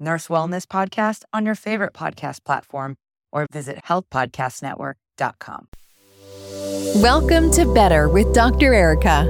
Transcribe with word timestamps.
Nurse 0.00 0.28
Wellness 0.28 0.66
Podcast 0.66 1.24
on 1.32 1.44
your 1.44 1.54
favorite 1.54 1.92
podcast 1.92 2.44
platform 2.44 2.96
or 3.32 3.46
visit 3.50 3.80
healthpodcastnetwork.com. 3.84 5.68
Welcome 7.02 7.50
to 7.52 7.72
Better 7.74 8.08
with 8.08 8.32
Dr. 8.32 8.74
Erica. 8.74 9.24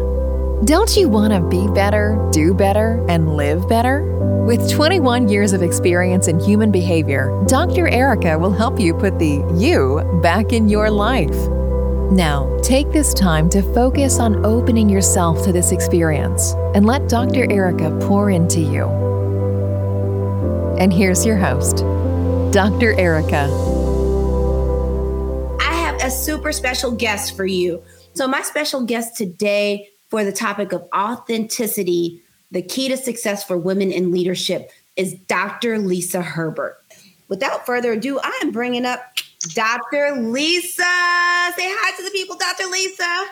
Don't 0.64 0.96
you 0.96 1.08
want 1.08 1.32
to 1.32 1.40
be 1.40 1.68
better, 1.72 2.28
do 2.32 2.52
better, 2.52 3.04
and 3.08 3.36
live 3.36 3.68
better? 3.68 4.04
With 4.44 4.70
21 4.70 5.28
years 5.28 5.52
of 5.52 5.62
experience 5.62 6.26
in 6.26 6.40
human 6.40 6.72
behavior, 6.72 7.44
Dr. 7.46 7.86
Erica 7.88 8.38
will 8.38 8.52
help 8.52 8.80
you 8.80 8.94
put 8.94 9.18
the 9.18 9.44
you 9.56 10.02
back 10.22 10.52
in 10.52 10.68
your 10.68 10.90
life. 10.90 11.36
Now, 12.10 12.58
take 12.62 12.90
this 12.90 13.12
time 13.12 13.50
to 13.50 13.62
focus 13.74 14.18
on 14.18 14.44
opening 14.46 14.88
yourself 14.88 15.44
to 15.44 15.52
this 15.52 15.72
experience 15.72 16.54
and 16.74 16.86
let 16.86 17.08
Dr. 17.08 17.50
Erica 17.52 17.90
pour 18.00 18.30
into 18.30 18.60
you. 18.60 18.86
And 20.78 20.92
here's 20.92 21.26
your 21.26 21.36
host, 21.36 21.78
Dr. 22.52 22.92
Erica. 22.92 23.48
I 25.60 25.72
have 25.72 25.96
a 26.00 26.08
super 26.08 26.52
special 26.52 26.92
guest 26.92 27.36
for 27.36 27.44
you. 27.44 27.82
So, 28.14 28.28
my 28.28 28.42
special 28.42 28.84
guest 28.84 29.16
today 29.16 29.88
for 30.08 30.24
the 30.24 30.30
topic 30.30 30.72
of 30.72 30.86
authenticity, 30.94 32.22
the 32.52 32.62
key 32.62 32.88
to 32.90 32.96
success 32.96 33.42
for 33.42 33.58
women 33.58 33.90
in 33.90 34.12
leadership, 34.12 34.70
is 34.94 35.14
Dr. 35.26 35.78
Lisa 35.78 36.22
Herbert. 36.22 36.78
Without 37.26 37.66
further 37.66 37.94
ado, 37.94 38.20
I 38.22 38.40
am 38.44 38.52
bringing 38.52 38.86
up 38.86 39.00
Dr. 39.54 40.12
Lisa. 40.20 40.76
Say 40.76 41.66
hi 41.66 41.96
to 41.96 42.04
the 42.04 42.10
people, 42.12 42.36
Dr. 42.36 42.66
Lisa. 42.70 43.24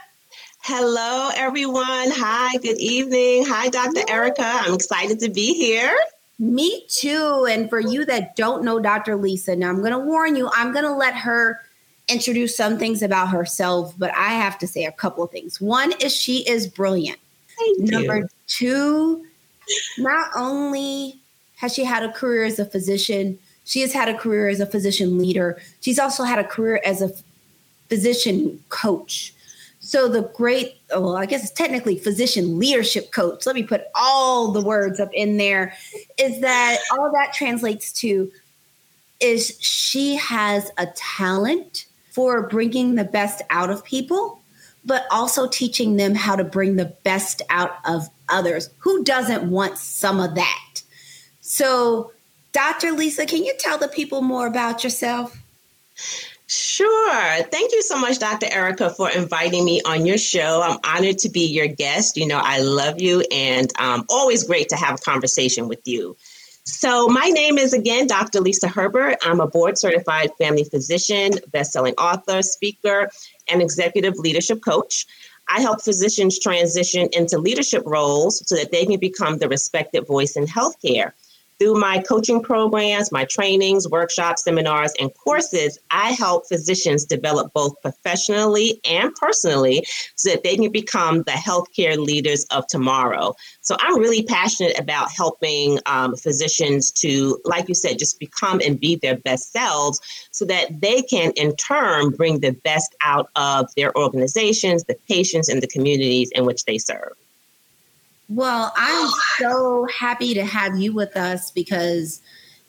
Hello, 0.63 1.31
everyone. 1.37 2.11
Hi, 2.11 2.57
good 2.57 2.79
evening. 2.79 3.45
Hi, 3.47 3.69
Dr. 3.69 4.03
Erica. 4.09 4.43
I'm 4.45 4.75
excited 4.75 5.21
to 5.21 5.31
be 5.31 5.55
here. 5.55 5.97
Me 6.39 6.85
too. 6.89 7.47
And 7.49 7.71
for 7.71 7.81
you 7.81 8.05
that 8.05 8.37
don't 8.37 8.63
know 8.63 8.79
Dr. 8.79 9.17
Lisa, 9.17 9.57
now 9.57 9.71
I'm 9.71 9.81
going 9.81 9.93
to 9.93 9.99
warn 9.99 10.37
you, 10.37 10.51
I'm 10.55 10.73
going 10.73 10.85
to 10.85 10.93
let 10.93 11.15
her 11.15 11.61
introduce 12.09 12.57
some 12.57 12.79
things 12.79 13.03
about 13.03 13.31
herself, 13.31 13.95
but 13.99 14.15
I 14.15 14.31
have 14.31 14.59
to 14.59 14.67
say 14.67 14.85
a 14.85 14.93
couple 14.93 15.25
of 15.25 15.31
things. 15.31 15.61
One 15.61 15.93
is 16.01 16.15
she 16.15 16.49
is 16.49 16.67
brilliant. 16.67 17.19
Thank 17.59 17.79
Number 17.91 18.17
you. 18.19 18.29
two, 18.47 19.27
not 19.99 20.31
only 20.37 21.19
has 21.57 21.75
she 21.75 21.85
had 21.85 22.03
a 22.03 22.13
career 22.13 22.45
as 22.45 22.59
a 22.59 22.67
physician, 22.67 23.39
she 23.65 23.81
has 23.81 23.93
had 23.93 24.09
a 24.09 24.15
career 24.15 24.49
as 24.49 24.61
a 24.61 24.67
physician 24.67 25.19
leader. 25.19 25.59
She's 25.81 25.99
also 25.99 26.23
had 26.23 26.39
a 26.39 26.45
career 26.45 26.81
as 26.85 27.01
a 27.03 27.11
physician 27.89 28.63
coach. 28.69 29.33
So 29.87 30.09
the 30.09 30.23
great, 30.23 30.81
well, 30.91 31.17
I 31.17 31.27
guess 31.27 31.45
it's 31.45 31.53
technically 31.53 31.97
physician 31.97 32.59
leadership 32.59 33.13
coach. 33.13 33.47
Let 33.47 33.55
me 33.55 33.63
put 33.63 33.85
all 33.95 34.51
the 34.51 34.61
words 34.61 34.99
up 34.99 35.11
in 35.15 35.37
there. 35.37 35.75
Is 36.19 36.41
that 36.41 36.79
all 36.91 37.13
that 37.13 37.33
translates 37.33 37.93
to 38.01 38.33
is 39.21 39.57
she 39.61 40.17
has 40.17 40.73
a 40.77 40.87
talent 40.97 41.87
for 42.11 42.49
bringing 42.49 42.97
the 42.97 43.05
best 43.05 43.43
out 43.49 43.71
of 43.71 43.85
people, 43.85 44.41
but 44.85 45.07
also 45.13 45.47
teaching 45.47 45.99
them 45.99 46.17
how 46.17 46.35
to 46.35 46.43
bring 46.43 46.75
the 46.75 46.93
best 47.05 47.41
out 47.49 47.77
of 47.85 48.09
others. 48.29 48.69
Who 48.79 49.05
doesn't 49.05 49.49
want 49.49 49.79
some 49.79 50.19
of 50.19 50.35
that? 50.35 50.83
So, 51.43 52.11
Dr. 52.51 52.91
Lisa, 52.91 53.25
can 53.25 53.45
you 53.45 53.55
tell 53.57 53.79
the 53.79 53.87
people 53.87 54.23
more 54.23 54.49
about 54.49 54.83
yourself? 54.83 55.41
Sure. 56.49 57.43
Thank 57.45 57.73
you 57.73 57.83
so 57.83 57.99
much, 57.99 58.21
Dr. 58.21 58.47
Erica, 58.53 58.91
for 58.91 59.11
inviting 59.11 59.65
me 59.65 59.83
on 59.85 60.07
your 60.07 60.19
show. 60.19 60.63
I'm 60.63 60.79
honored 60.85 61.19
to 61.19 61.29
be 61.29 61.45
your 61.45 61.67
guest. 61.67 62.17
You 62.17 62.27
know, 62.27 62.41
I 62.41 62.61
love 62.61 63.01
you 63.01 63.25
and 63.33 63.73
um, 63.81 64.05
always 64.09 64.45
great 64.45 64.69
to 64.69 64.77
have 64.77 64.95
a 64.95 64.99
conversation 64.99 65.67
with 65.67 65.81
you. 65.87 66.17
So, 66.63 67.09
my 67.09 67.29
name 67.29 67.59
is 67.59 67.73
again 67.73 68.07
Dr. 68.07 68.41
Lisa 68.41 68.69
Herbert. 68.69 69.19
I'm 69.23 69.41
a 69.41 69.47
board 69.47 69.77
certified 69.79 70.31
family 70.39 70.65
physician, 70.65 71.33
best-selling 71.53 71.95
author, 71.95 72.43
speaker, 72.43 73.09
and 73.49 73.61
executive 73.61 74.17
leadership 74.17 74.63
coach. 74.65 75.07
I 75.49 75.61
help 75.61 75.83
physicians 75.83 76.39
transition 76.41 77.09
into 77.13 77.39
leadership 77.39 77.83
roles 77.87 78.47
so 78.49 78.57
that 78.57 78.73
they 78.73 78.85
can 78.85 78.99
become 78.99 79.39
the 79.39 79.49
respected 79.49 80.07
voice 80.07 80.37
in 80.37 80.47
healthcare. 80.47 81.13
Through 81.59 81.81
my 81.81 82.03
coaching 82.03 82.43
programs, 82.43 83.11
my 83.11 83.25
trainings, 83.25 83.89
workshops, 83.89 84.45
seminars, 84.45 84.93
and 85.01 85.11
courses, 85.15 85.79
I 85.91 86.13
help 86.13 86.47
physicians 86.47 87.07
develop 87.07 87.55
both 87.55 87.81
professionally 87.81 88.79
and 88.85 89.15
personally 89.15 89.87
so 90.17 90.31
that 90.31 90.45
they 90.45 90.57
can 90.57 90.71
become 90.71 91.23
the 91.23 91.33
healthcare 91.33 91.97
leaders 91.97 92.45
of 92.51 92.67
tomorrow. 92.67 93.35
So 93.63 93.75
I'm 93.81 93.99
really 93.99 94.23
passionate 94.23 94.79
about 94.79 95.11
helping 95.11 95.79
um, 95.87 96.15
physicians 96.17 96.91
to, 96.93 97.41
like 97.47 97.71
you 97.71 97.75
said, 97.75 97.99
just 97.99 98.21
become 98.21 98.61
and 98.63 98.79
be 98.79 98.97
their 98.97 99.17
best 99.17 99.51
selves 99.51 99.99
so 100.33 100.45
that 100.45 100.83
they 100.83 101.01
can, 101.01 101.33
in 101.37 101.57
turn, 101.57 102.11
bring 102.11 102.41
the 102.41 102.53
best 102.53 102.95
out 103.01 103.31
of 103.35 103.75
their 103.77 103.97
organizations, 103.97 104.85
the 104.85 104.97
patients, 105.09 105.49
and 105.49 105.63
the 105.63 105.69
communities 105.69 106.31
in 106.35 106.45
which 106.45 106.67
they 106.67 106.77
serve. 106.77 107.13
Well, 108.29 108.73
I'm 108.77 109.09
so 109.39 109.87
happy 109.87 110.35
to 110.35 110.45
have 110.45 110.77
you 110.77 110.93
with 110.93 111.17
us 111.17 111.53
because, 111.53 112.21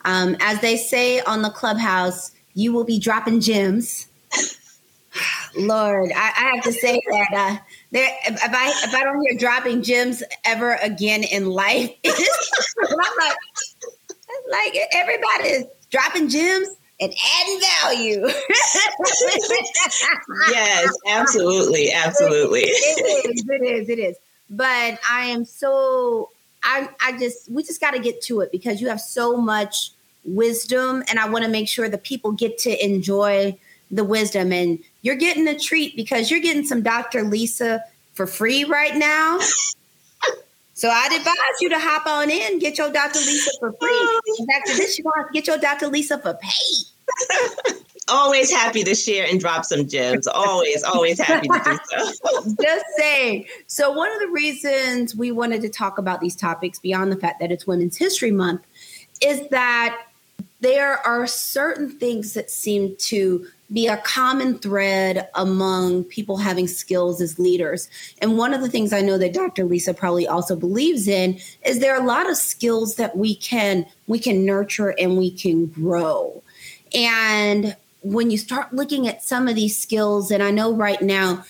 um, 0.04 0.36
as 0.40 0.60
they 0.60 0.76
say 0.76 1.20
on 1.20 1.42
the 1.42 1.50
clubhouse, 1.50 2.30
you 2.54 2.72
will 2.72 2.84
be 2.84 2.98
dropping 2.98 3.40
gems. 3.40 4.06
Lord, 5.56 6.12
I, 6.14 6.32
I 6.36 6.52
have 6.54 6.64
to 6.64 6.72
say 6.72 7.00
that 7.10 7.28
uh, 7.34 7.56
there, 7.90 8.08
if, 8.26 8.40
I 8.40 8.72
if 8.84 8.94
I 8.94 9.02
don't 9.02 9.20
hear 9.22 9.36
dropping 9.36 9.82
gems 9.82 10.22
ever 10.44 10.74
again 10.74 11.24
in 11.24 11.46
life, 11.46 11.90
I'm 12.06 12.96
like, 13.18 13.36
like 14.50 14.78
everybody 14.92 15.48
is 15.48 15.64
dropping 15.90 16.28
gems 16.28 16.68
and 17.00 17.12
adding 17.40 17.60
value. 17.82 18.28
yes, 20.52 20.92
absolutely, 21.08 21.90
absolutely. 21.90 22.60
it 22.62 23.34
is, 23.34 23.44
it 23.48 23.62
is, 23.64 23.88
it 23.88 23.98
is 23.98 24.16
but 24.50 24.98
I 25.08 25.26
am 25.26 25.44
so 25.44 26.30
I 26.62 26.88
I 27.00 27.18
just 27.18 27.50
we 27.50 27.62
just 27.62 27.80
got 27.80 27.92
to 27.92 27.98
get 27.98 28.22
to 28.22 28.40
it 28.40 28.52
because 28.52 28.80
you 28.80 28.88
have 28.88 29.00
so 29.00 29.36
much 29.36 29.92
wisdom 30.24 31.02
and 31.08 31.18
I 31.18 31.28
want 31.28 31.44
to 31.44 31.50
make 31.50 31.68
sure 31.68 31.88
the 31.88 31.98
people 31.98 32.32
get 32.32 32.58
to 32.58 32.84
enjoy 32.84 33.58
the 33.90 34.04
wisdom 34.04 34.52
and 34.52 34.78
you're 35.02 35.16
getting 35.16 35.48
a 35.48 35.58
treat 35.58 35.96
because 35.96 36.30
you're 36.30 36.40
getting 36.40 36.64
some 36.64 36.82
Dr. 36.82 37.22
Lisa 37.22 37.82
for 38.12 38.26
free 38.26 38.64
right 38.64 38.96
now. 38.96 39.38
So 40.74 40.88
I'd 40.88 41.12
advise 41.12 41.34
you 41.60 41.70
to 41.70 41.78
hop 41.78 42.06
on 42.06 42.30
in, 42.30 42.60
get 42.60 42.78
your 42.78 42.92
Dr. 42.92 43.18
Lisa 43.18 43.50
for 43.58 43.72
free. 43.72 44.20
And 44.38 44.48
after 44.54 44.76
this, 44.76 44.96
you 44.96 45.04
want 45.04 45.26
to 45.26 45.32
get 45.32 45.48
your 45.48 45.58
Dr. 45.58 45.88
Lisa 45.88 46.18
for 46.18 46.34
pay. 46.34 47.82
Always 48.08 48.50
happy 48.50 48.84
to 48.84 48.94
share 48.94 49.26
and 49.28 49.40
drop 49.40 49.64
some 49.64 49.88
gems. 49.88 50.26
Always, 50.26 50.82
always 50.82 51.20
happy 51.20 51.48
to 51.48 51.60
do 51.64 51.78
so. 52.14 52.54
Just 52.62 52.84
saying. 52.96 53.46
So, 53.66 53.90
one 53.90 54.12
of 54.12 54.20
the 54.20 54.28
reasons 54.28 55.14
we 55.14 55.32
wanted 55.32 55.62
to 55.62 55.68
talk 55.68 55.98
about 55.98 56.20
these 56.20 56.36
topics, 56.36 56.78
beyond 56.78 57.12
the 57.12 57.16
fact 57.16 57.40
that 57.40 57.52
it's 57.52 57.66
Women's 57.66 57.96
History 57.96 58.30
Month, 58.30 58.62
is 59.22 59.48
that 59.48 60.04
there 60.60 60.98
are 61.06 61.26
certain 61.26 61.90
things 61.90 62.34
that 62.34 62.50
seem 62.50 62.96
to 62.96 63.46
be 63.72 63.86
a 63.86 63.98
common 63.98 64.58
thread 64.58 65.28
among 65.34 66.04
people 66.04 66.38
having 66.38 66.66
skills 66.66 67.20
as 67.20 67.38
leaders. 67.38 67.88
And 68.20 68.38
one 68.38 68.54
of 68.54 68.62
the 68.62 68.70
things 68.70 68.92
I 68.92 69.02
know 69.02 69.18
that 69.18 69.34
Dr. 69.34 69.64
Lisa 69.64 69.92
probably 69.92 70.26
also 70.26 70.56
believes 70.56 71.06
in 71.06 71.38
is 71.64 71.78
there 71.78 71.94
are 71.94 72.02
a 72.02 72.06
lot 72.06 72.30
of 72.30 72.36
skills 72.36 72.96
that 72.96 73.16
we 73.16 73.34
can 73.34 73.86
we 74.06 74.18
can 74.18 74.46
nurture 74.46 74.94
and 74.98 75.18
we 75.18 75.30
can 75.30 75.66
grow. 75.66 76.42
And 76.94 77.76
when 78.02 78.30
you 78.30 78.38
start 78.38 78.72
looking 78.72 79.08
at 79.08 79.22
some 79.22 79.48
of 79.48 79.54
these 79.54 79.76
skills, 79.76 80.30
and 80.30 80.42
I 80.42 80.50
know 80.50 80.72
right 80.72 81.00
now, 81.02 81.44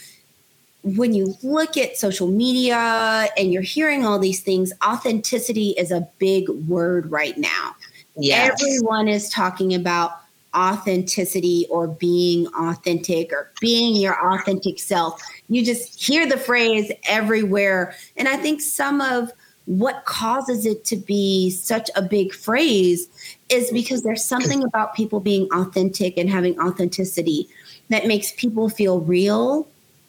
when 0.83 1.13
you 1.13 1.35
look 1.43 1.77
at 1.77 1.97
social 1.97 2.29
media 2.29 3.29
and 3.37 3.53
you're 3.53 3.63
hearing 3.63 4.07
all 4.07 4.19
these 4.19 4.41
things, 4.41 4.73
authenticity 4.85 5.71
is 5.71 5.91
a 5.91 6.09
big 6.19 6.49
word 6.49 7.11
right 7.11 7.37
now. 7.37 7.75
Yes. 8.17 8.61
Everyone 8.63 9.09
is 9.09 9.29
talking 9.29 9.75
about 9.75 10.13
authenticity 10.57 11.67
or 11.71 11.87
being 11.87 12.47
authentic 12.49 13.33
or 13.33 13.51
being 13.61 13.97
your 13.97 14.35
authentic 14.35 14.79
self. 14.79 15.23
You 15.49 15.65
just 15.65 16.03
hear 16.03 16.27
the 16.27 16.39
phrase 16.39 16.91
everywhere. 17.07 17.95
And 18.17 18.29
I 18.29 18.37
think 18.37 18.61
some 18.61 19.01
of 19.01 19.31
what 19.67 20.05
causes 20.07 20.65
it 20.65 20.85
to 20.87 20.97
be 20.97 21.51
such 21.51 21.91
a 21.95 22.03
big 22.03 22.33
phrase 22.33 23.37
is 23.49 23.71
because 23.71 24.03
there's 24.03 24.25
something 24.25 24.63
about 24.63 24.95
people 24.95 25.21
being 25.21 25.49
authentic 25.53 26.17
and 26.17 26.29
having 26.29 26.59
authenticity 26.61 27.49
that 27.89 28.07
makes 28.07 28.33
people 28.33 28.69
feel 28.69 29.01
real 29.01 29.67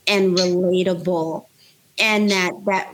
and 0.08 0.38
relatable. 0.38 1.46
And 1.98 2.30
that 2.32 2.54
that 2.66 2.94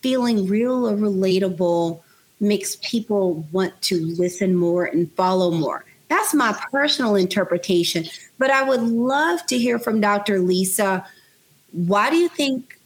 feeling 0.00 0.46
real 0.46 0.88
or 0.88 0.96
relatable 0.96 2.00
makes 2.40 2.76
people 2.82 3.46
want 3.52 3.80
to 3.82 4.04
listen 4.04 4.54
more 4.54 4.84
and 4.84 5.10
follow 5.12 5.50
more. 5.50 5.84
That's 6.08 6.34
my 6.34 6.52
personal 6.70 7.16
interpretation. 7.16 8.04
But 8.38 8.50
i 8.50 8.62
would 8.62 8.82
love 8.82 9.46
to 9.46 9.56
hear 9.56 9.78
from 9.78 10.00
dr 10.00 10.38
lisa 10.40 11.06
why 11.74 12.08
do 12.08 12.16
you 12.16 12.28
think 12.28 12.78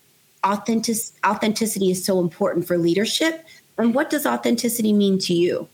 authentic, 0.45 0.97
authenticity 1.27 1.91
is 1.91 2.05
so 2.05 2.21
important 2.21 2.67
for 2.67 2.79
leadership? 2.79 3.45
And 3.77 3.95
what 3.95 4.11
does 4.11 4.27
authenticity 4.27 4.93
mean 4.93 5.19
to 5.21 5.35
you 5.35 5.69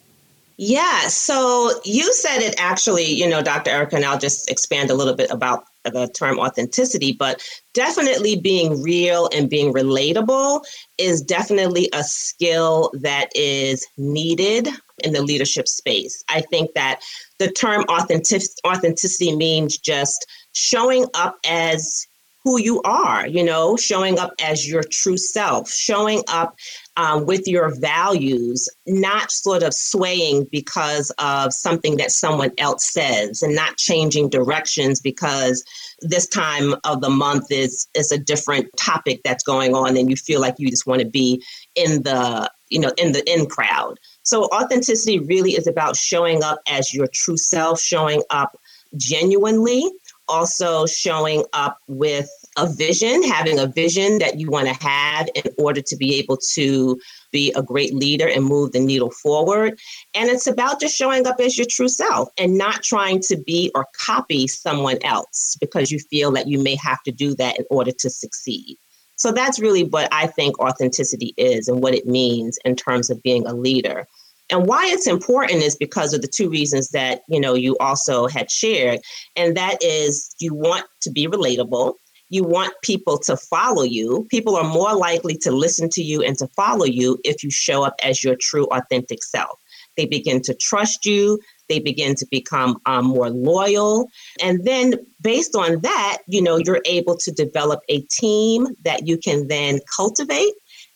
yeah, 0.56 1.08
so 1.08 1.72
you 1.84 2.12
said 2.12 2.38
it 2.38 2.54
actually, 2.58 3.06
you 3.06 3.28
know, 3.28 3.42
Dr. 3.42 3.70
Erica, 3.70 3.96
and 3.96 4.04
I'll 4.04 4.18
just 4.18 4.50
expand 4.50 4.90
a 4.90 4.94
little 4.94 5.14
bit 5.14 5.30
about 5.30 5.64
the 5.84 6.08
term 6.08 6.38
authenticity, 6.38 7.12
but 7.12 7.42
definitely 7.74 8.36
being 8.36 8.80
real 8.80 9.28
and 9.34 9.50
being 9.50 9.72
relatable 9.72 10.64
is 10.96 11.20
definitely 11.20 11.90
a 11.92 12.04
skill 12.04 12.90
that 13.00 13.28
is 13.34 13.86
needed 13.98 14.68
in 15.02 15.12
the 15.12 15.22
leadership 15.22 15.66
space. 15.66 16.24
I 16.28 16.40
think 16.40 16.72
that 16.74 17.00
the 17.38 17.50
term 17.50 17.84
authentic- 17.88 18.42
authenticity 18.66 19.34
means 19.34 19.76
just 19.76 20.24
showing 20.52 21.06
up 21.14 21.36
as 21.44 22.06
who 22.44 22.60
you 22.60 22.80
are, 22.82 23.26
you 23.26 23.42
know, 23.42 23.76
showing 23.76 24.18
up 24.18 24.32
as 24.40 24.68
your 24.68 24.82
true 24.82 25.16
self, 25.16 25.70
showing 25.70 26.22
up 26.28 26.54
um, 26.96 27.26
with 27.26 27.46
your 27.46 27.74
values, 27.80 28.68
not 28.86 29.30
sort 29.30 29.62
of 29.62 29.74
swaying 29.74 30.44
because 30.52 31.10
of 31.18 31.52
something 31.52 31.96
that 31.96 32.12
someone 32.12 32.52
else 32.58 32.92
says 32.92 33.42
and 33.42 33.54
not 33.54 33.76
changing 33.76 34.28
directions 34.28 35.00
because 35.00 35.64
this 36.00 36.26
time 36.26 36.74
of 36.84 37.00
the 37.00 37.10
month 37.10 37.50
is 37.50 37.88
is 37.94 38.12
a 38.12 38.18
different 38.18 38.68
topic 38.76 39.20
that's 39.24 39.42
going 39.42 39.74
on 39.74 39.96
and 39.96 40.10
you 40.10 40.16
feel 40.16 40.40
like 40.40 40.54
you 40.58 40.70
just 40.70 40.86
want 40.86 41.00
to 41.00 41.08
be 41.08 41.42
in 41.74 42.02
the 42.02 42.50
you 42.68 42.78
know 42.78 42.92
in 42.96 43.12
the 43.12 43.28
in 43.30 43.46
crowd. 43.46 43.98
So 44.22 44.44
authenticity 44.46 45.18
really 45.18 45.52
is 45.52 45.66
about 45.66 45.96
showing 45.96 46.42
up 46.42 46.60
as 46.68 46.94
your 46.94 47.08
true 47.12 47.36
self 47.36 47.80
showing 47.80 48.22
up 48.30 48.58
genuinely 48.96 49.90
also 50.28 50.86
showing 50.86 51.44
up 51.52 51.78
with 51.88 52.30
a 52.56 52.72
vision, 52.72 53.22
having 53.22 53.58
a 53.58 53.66
vision 53.66 54.18
that 54.18 54.38
you 54.38 54.48
want 54.50 54.68
to 54.68 54.74
have 54.74 55.28
in 55.34 55.50
order 55.58 55.80
to 55.80 55.96
be 55.96 56.14
able 56.16 56.38
to 56.54 56.98
be 57.32 57.52
a 57.56 57.62
great 57.62 57.94
leader 57.94 58.28
and 58.28 58.44
move 58.44 58.72
the 58.72 58.80
needle 58.80 59.10
forward. 59.10 59.78
And 60.14 60.30
it's 60.30 60.46
about 60.46 60.80
just 60.80 60.96
showing 60.96 61.26
up 61.26 61.40
as 61.40 61.58
your 61.58 61.66
true 61.68 61.88
self 61.88 62.28
and 62.38 62.56
not 62.56 62.82
trying 62.82 63.20
to 63.22 63.36
be 63.36 63.70
or 63.74 63.86
copy 63.98 64.46
someone 64.46 64.98
else 65.02 65.56
because 65.60 65.90
you 65.90 65.98
feel 65.98 66.30
that 66.32 66.46
you 66.46 66.62
may 66.62 66.76
have 66.76 67.02
to 67.04 67.12
do 67.12 67.34
that 67.36 67.58
in 67.58 67.64
order 67.70 67.90
to 67.90 68.10
succeed. 68.10 68.76
So 69.16 69.32
that's 69.32 69.60
really 69.60 69.84
what 69.84 70.08
I 70.12 70.26
think 70.26 70.58
authenticity 70.58 71.34
is 71.36 71.68
and 71.68 71.82
what 71.82 71.94
it 71.94 72.06
means 72.06 72.58
in 72.64 72.76
terms 72.76 73.10
of 73.10 73.22
being 73.22 73.46
a 73.46 73.54
leader. 73.54 74.06
And 74.50 74.66
why 74.66 74.86
it's 74.86 75.06
important 75.06 75.62
is 75.62 75.76
because 75.76 76.12
of 76.12 76.20
the 76.20 76.28
two 76.28 76.50
reasons 76.50 76.88
that, 76.90 77.22
you 77.28 77.40
know, 77.40 77.54
you 77.54 77.76
also 77.78 78.26
had 78.26 78.50
shared. 78.50 79.00
And 79.36 79.56
that 79.56 79.82
is 79.82 80.34
you 80.38 80.54
want 80.54 80.84
to 81.02 81.10
be 81.10 81.26
relatable. 81.26 81.94
You 82.30 82.44
want 82.44 82.74
people 82.82 83.18
to 83.18 83.36
follow 83.36 83.82
you. 83.82 84.26
People 84.30 84.56
are 84.56 84.64
more 84.64 84.94
likely 84.94 85.36
to 85.38 85.50
listen 85.50 85.88
to 85.90 86.02
you 86.02 86.22
and 86.22 86.36
to 86.38 86.48
follow 86.48 86.84
you 86.84 87.18
if 87.24 87.42
you 87.44 87.50
show 87.50 87.84
up 87.84 87.94
as 88.02 88.24
your 88.24 88.36
true, 88.40 88.66
authentic 88.66 89.22
self. 89.22 89.58
They 89.96 90.06
begin 90.06 90.40
to 90.42 90.54
trust 90.54 91.06
you. 91.06 91.38
They 91.68 91.78
begin 91.78 92.14
to 92.16 92.26
become 92.30 92.78
um, 92.86 93.06
more 93.06 93.30
loyal. 93.30 94.08
And 94.42 94.64
then, 94.64 94.94
based 95.20 95.54
on 95.54 95.80
that, 95.82 96.18
you 96.26 96.42
know, 96.42 96.56
you're 96.56 96.82
able 96.84 97.16
to 97.18 97.30
develop 97.30 97.80
a 97.88 98.00
team 98.10 98.66
that 98.84 99.06
you 99.06 99.16
can 99.18 99.48
then 99.48 99.80
cultivate 99.96 100.52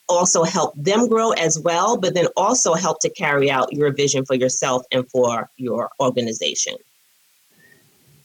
also 0.08 0.42
help 0.42 0.72
them 0.76 1.06
grow 1.08 1.32
as 1.32 1.60
well, 1.60 1.98
but 1.98 2.14
then 2.14 2.26
also 2.36 2.74
help 2.74 2.98
to 3.00 3.10
carry 3.10 3.50
out 3.50 3.72
your 3.72 3.92
vision 3.92 4.24
for 4.24 4.34
yourself 4.34 4.82
and 4.90 5.08
for 5.10 5.50
your 5.56 5.90
organization. 6.00 6.74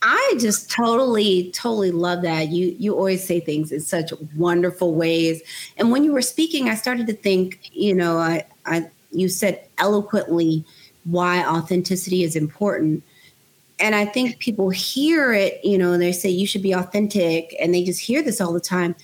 I 0.06 0.34
just 0.38 0.70
totally, 0.70 1.50
totally 1.52 1.90
love 1.90 2.20
that. 2.22 2.48
You 2.50 2.76
you 2.78 2.94
always 2.94 3.26
say 3.26 3.40
things 3.40 3.72
in 3.72 3.80
such 3.80 4.12
wonderful 4.36 4.94
ways. 4.94 5.40
And 5.78 5.90
when 5.90 6.04
you 6.04 6.12
were 6.12 6.20
speaking, 6.20 6.68
I 6.68 6.74
started 6.74 7.06
to 7.06 7.14
think, 7.14 7.70
you 7.72 7.94
know, 7.94 8.18
I, 8.18 8.44
I 8.66 8.90
you 9.12 9.30
said 9.30 9.64
eloquently 9.78 10.62
why 11.04 11.42
authenticity 11.46 12.22
is 12.22 12.36
important. 12.36 13.02
And 13.80 13.94
I 13.94 14.04
think 14.04 14.38
people 14.40 14.68
hear 14.68 15.32
it, 15.32 15.64
you 15.64 15.78
know, 15.78 15.96
they 15.96 16.12
say 16.12 16.28
you 16.28 16.46
should 16.46 16.62
be 16.62 16.72
authentic, 16.72 17.56
and 17.58 17.74
they 17.74 17.82
just 17.82 18.00
hear 18.00 18.22
this 18.22 18.42
all 18.42 18.52
the 18.52 18.60
time. 18.60 18.94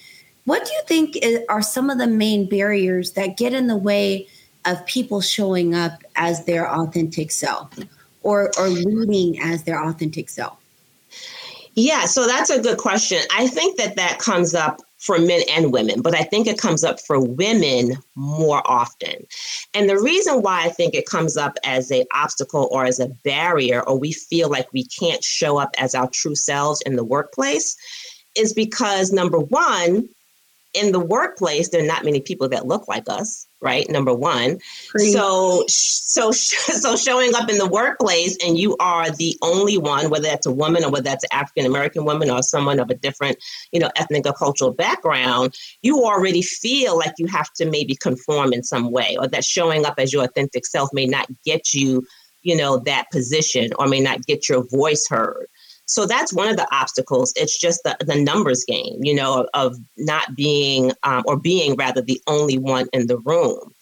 What 0.45 0.67
do 0.67 0.73
you 0.73 0.83
think 0.87 1.17
are 1.49 1.63
some 1.63 1.89
of 1.89 1.97
the 1.97 2.07
main 2.07 2.47
barriers 2.47 3.13
that 3.13 3.39
get 3.39 3.55
in 3.55 3.69
the 3.69 3.77
way 3.77 4.29
of 4.67 4.85
people 4.85 5.23
showing 5.23 5.75
up 5.75 6.03
as 6.17 6.45
their 6.45 6.71
authentic 6.71 7.31
self 7.31 7.75
or, 8.23 8.51
or 8.59 8.69
leading 8.69 9.41
as 9.41 9.65
their 9.65 9.83
authentic 9.83 10.29
self? 10.29 10.59
Yeah, 11.75 12.05
so 12.05 12.27
that's 12.27 12.51
a 12.51 12.61
good 12.61 12.79
question. 12.79 13.21
I 13.33 13.47
think 13.47 13.79
that 13.79 13.97
that 13.97 14.19
comes 14.19 14.55
up 14.55 14.81
for 14.99 15.19
men 15.19 15.41
and 15.51 15.73
women, 15.73 16.03
but 16.03 16.15
I 16.15 16.23
think 16.25 16.47
it 16.47 16.59
comes 16.59 16.85
up 16.85 17.01
for 17.01 17.19
women 17.19 17.97
more 18.17 18.63
often. 18.67 19.27
And 19.73 19.89
the 19.89 19.99
reason 19.99 20.43
why 20.43 20.65
I 20.65 20.69
think 20.69 20.95
it 20.95 21.07
comes 21.07 21.39
up 21.39 21.57
as 21.65 21.91
a 21.91 22.05
obstacle 22.13 22.69
or 22.71 22.85
as 22.85 23.01
a 23.01 23.09
barrier 23.25 23.83
or 23.89 23.99
we 23.99 24.13
feel 24.13 24.51
like 24.51 24.71
we 24.73 24.85
can't 24.85 25.25
show 25.25 25.57
up 25.59 25.71
as 25.79 25.95
our 25.95 26.09
true 26.11 26.35
selves 26.35 26.83
in 26.83 26.97
the 26.97 27.05
workplace 27.05 27.77
is 28.37 28.53
because 28.53 29.11
number 29.11 29.39
1, 29.39 30.09
in 30.75 30.93
the 30.93 31.01
workplace, 31.01 31.71
there 31.71 31.83
are 31.83 31.87
not 31.87 32.05
many 32.05 32.21
people 32.21 32.49
that 32.51 32.67
look 32.67 32.87
like 32.87 33.09
us, 33.09 33.47
right? 33.61 33.89
Number 33.91 34.15
one. 34.15 34.59
So, 34.97 35.65
so, 35.69 36.31
so 36.33 36.97
showing 36.97 37.35
up 37.35 37.49
in 37.51 37.59
the 37.59 37.69
workplace 37.69 38.37
and 38.45 38.59
you 38.59 38.77
are 38.79 39.11
the 39.11 39.37
only 39.43 39.79
one, 39.79 40.11
whether 40.11 40.25
that's 40.25 40.47
a 40.47 40.53
woman 40.53 40.85
or 40.85 40.91
whether 40.91 41.05
that's 41.05 41.25
an 41.25 41.31
African 41.33 41.67
American 41.67 42.05
woman 42.05 42.31
or 42.31 42.43
someone 42.43 42.81
of 42.81 42.91
a 42.91 42.95
different, 42.95 43.39
you 43.73 43.81
know, 43.81 43.91
ethnic 43.97 44.27
or 44.27 44.33
cultural 44.33 44.73
background, 44.73 45.55
you 45.83 46.05
already 46.05 46.43
feel 46.43 46.97
like 46.97 47.15
you 47.19 47.27
have 47.27 47.53
to 47.55 47.67
maybe 47.67 47.95
conform 47.95 48.53
in 48.53 48.63
some 48.63 48.91
way, 48.91 49.17
or 49.19 49.29
that 49.29 49.45
showing 49.45 49.85
up 49.85 49.95
as 49.99 50.13
your 50.13 50.25
authentic 50.25 50.67
self 50.67 50.91
may 50.93 51.07
not 51.07 51.29
get 51.45 51.75
you, 51.75 52.07
you 52.43 52.57
know, 52.57 52.79
that 52.79 53.11
position 53.11 53.71
or 53.79 53.87
may 53.87 54.01
not 54.01 54.25
get 54.27 54.49
your 54.49 54.65
voice 54.69 55.07
heard. 55.09 55.47
So 55.91 56.07
that's 56.07 56.33
one 56.33 56.49
of 56.49 56.57
the 56.57 56.69
obstacles. 56.73 57.33
It's 57.35 57.59
just 57.59 57.83
the, 57.83 57.97
the 58.01 58.15
numbers 58.15 58.65
game, 58.65 59.01
you 59.03 59.13
know, 59.13 59.41
of, 59.41 59.49
of 59.55 59.77
not 59.99 60.37
being, 60.37 60.93
um, 61.03 61.25
or 61.27 61.37
being 61.37 61.75
rather, 61.75 62.01
the 62.01 62.23
only 62.29 62.59
one 62.59 62.87
in 62.93 63.09
the 63.09 63.19
room. 63.19 63.75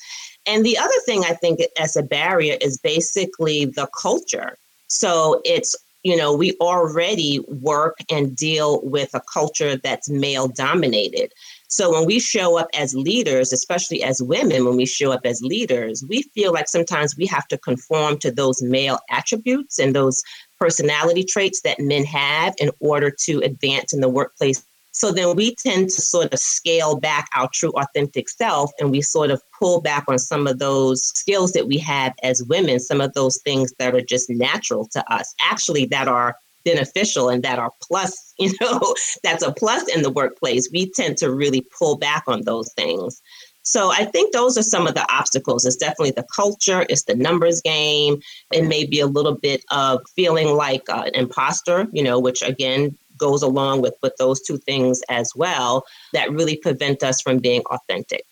And 0.46 0.64
the 0.64 0.78
other 0.78 0.98
thing 1.04 1.24
I 1.24 1.34
think 1.34 1.60
as 1.78 1.96
a 1.96 2.02
barrier 2.02 2.56
is 2.62 2.78
basically 2.78 3.66
the 3.66 3.88
culture. 4.00 4.56
So 4.86 5.42
it's, 5.44 5.76
you 6.02 6.16
know, 6.16 6.34
we 6.34 6.56
already 6.62 7.40
work 7.60 7.98
and 8.10 8.34
deal 8.34 8.80
with 8.82 9.10
a 9.12 9.20
culture 9.30 9.76
that's 9.76 10.08
male 10.08 10.48
dominated. 10.48 11.34
So 11.68 11.92
when 11.92 12.06
we 12.06 12.18
show 12.18 12.56
up 12.56 12.68
as 12.72 12.94
leaders, 12.94 13.52
especially 13.52 14.02
as 14.02 14.22
women, 14.22 14.64
when 14.64 14.76
we 14.76 14.86
show 14.86 15.12
up 15.12 15.26
as 15.26 15.42
leaders, 15.42 16.02
we 16.08 16.22
feel 16.34 16.54
like 16.54 16.68
sometimes 16.68 17.18
we 17.18 17.26
have 17.26 17.46
to 17.48 17.58
conform 17.58 18.16
to 18.20 18.30
those 18.30 18.62
male 18.62 18.98
attributes 19.10 19.78
and 19.78 19.94
those 19.94 20.22
personality 20.58 21.24
traits 21.24 21.62
that 21.62 21.80
men 21.80 22.04
have 22.04 22.54
in 22.58 22.70
order 22.80 23.10
to 23.24 23.38
advance 23.40 23.92
in 23.92 24.00
the 24.00 24.08
workplace. 24.08 24.64
So 24.92 25.12
then 25.12 25.36
we 25.36 25.54
tend 25.54 25.90
to 25.90 26.00
sort 26.00 26.32
of 26.32 26.40
scale 26.40 26.98
back 26.98 27.28
our 27.36 27.48
true 27.52 27.72
authentic 27.76 28.28
self 28.28 28.72
and 28.80 28.90
we 28.90 29.00
sort 29.00 29.30
of 29.30 29.40
pull 29.58 29.80
back 29.80 30.04
on 30.08 30.18
some 30.18 30.46
of 30.46 30.58
those 30.58 31.06
skills 31.06 31.52
that 31.52 31.68
we 31.68 31.78
have 31.78 32.14
as 32.22 32.42
women, 32.44 32.80
some 32.80 33.00
of 33.00 33.12
those 33.14 33.38
things 33.38 33.72
that 33.78 33.94
are 33.94 34.00
just 34.00 34.28
natural 34.28 34.88
to 34.88 35.12
us, 35.12 35.32
actually, 35.40 35.84
that 35.86 36.08
are 36.08 36.36
beneficial 36.64 37.28
and 37.28 37.42
that 37.44 37.58
are 37.58 37.72
plus, 37.80 38.34
you 38.38 38.52
know, 38.60 38.94
that's 39.22 39.44
a 39.44 39.52
plus 39.52 39.86
in 39.94 40.02
the 40.02 40.10
workplace. 40.10 40.68
We 40.72 40.90
tend 40.90 41.16
to 41.18 41.32
really 41.32 41.66
pull 41.78 41.96
back 41.96 42.24
on 42.26 42.42
those 42.42 42.72
things. 42.72 43.22
So 43.68 43.92
I 43.92 44.06
think 44.06 44.32
those 44.32 44.56
are 44.56 44.62
some 44.62 44.86
of 44.86 44.94
the 44.94 45.06
obstacles. 45.12 45.66
It's 45.66 45.76
definitely 45.76 46.12
the 46.12 46.26
culture, 46.34 46.86
it's 46.88 47.02
the 47.02 47.14
numbers 47.14 47.60
game. 47.60 48.18
It 48.50 48.62
may 48.62 48.86
be 48.86 48.98
a 48.98 49.06
little 49.06 49.34
bit 49.34 49.62
of 49.70 50.00
feeling 50.16 50.56
like 50.56 50.88
uh, 50.88 51.02
an 51.04 51.14
imposter, 51.14 51.86
you 51.92 52.02
know, 52.02 52.18
which 52.18 52.40
again 52.40 52.96
goes 53.18 53.42
along 53.42 53.82
with, 53.82 53.94
with 54.02 54.16
those 54.16 54.40
two 54.40 54.56
things 54.56 55.02
as 55.10 55.32
well 55.36 55.84
that 56.14 56.32
really 56.32 56.56
prevent 56.56 57.02
us 57.02 57.20
from 57.20 57.40
being 57.40 57.60
authentic. 57.66 58.24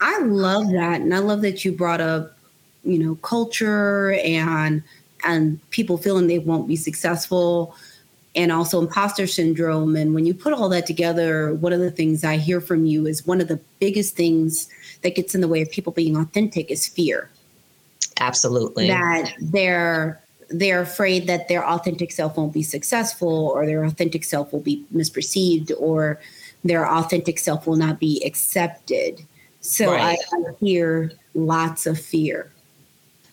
I 0.00 0.22
love 0.22 0.70
that. 0.70 1.02
And 1.02 1.14
I 1.14 1.18
love 1.18 1.42
that 1.42 1.62
you 1.66 1.72
brought 1.72 2.00
up, 2.00 2.34
you 2.84 2.98
know, 2.98 3.16
culture 3.16 4.12
and 4.12 4.82
and 5.24 5.60
people 5.68 5.98
feeling 5.98 6.26
they 6.26 6.38
won't 6.38 6.66
be 6.66 6.76
successful. 6.76 7.76
And 8.34 8.50
also 8.50 8.80
imposter 8.80 9.26
syndrome. 9.26 9.94
And 9.96 10.14
when 10.14 10.24
you 10.24 10.34
put 10.34 10.52
all 10.52 10.68
that 10.70 10.86
together, 10.86 11.54
one 11.54 11.72
of 11.72 11.80
the 11.80 11.90
things 11.90 12.24
I 12.24 12.36
hear 12.36 12.60
from 12.60 12.86
you 12.86 13.06
is 13.06 13.26
one 13.26 13.40
of 13.40 13.48
the 13.48 13.60
biggest 13.78 14.16
things 14.16 14.68
that 15.02 15.14
gets 15.14 15.34
in 15.34 15.40
the 15.40 15.48
way 15.48 15.60
of 15.60 15.70
people 15.70 15.92
being 15.92 16.16
authentic 16.16 16.70
is 16.70 16.86
fear. 16.86 17.28
Absolutely. 18.20 18.88
That 18.88 19.32
they're 19.40 20.20
they're 20.48 20.82
afraid 20.82 21.26
that 21.26 21.48
their 21.48 21.66
authentic 21.66 22.12
self 22.12 22.36
won't 22.36 22.52
be 22.52 22.62
successful 22.62 23.48
or 23.54 23.64
their 23.64 23.84
authentic 23.84 24.22
self 24.22 24.52
will 24.52 24.60
be 24.60 24.84
misperceived 24.94 25.72
or 25.78 26.20
their 26.62 26.86
authentic 26.86 27.38
self 27.38 27.66
will 27.66 27.76
not 27.76 27.98
be 27.98 28.22
accepted. 28.24 29.24
So 29.60 29.92
right. 29.92 30.18
I, 30.32 30.36
I 30.36 30.42
hear 30.60 31.12
lots 31.34 31.86
of 31.86 31.98
fear. 31.98 32.51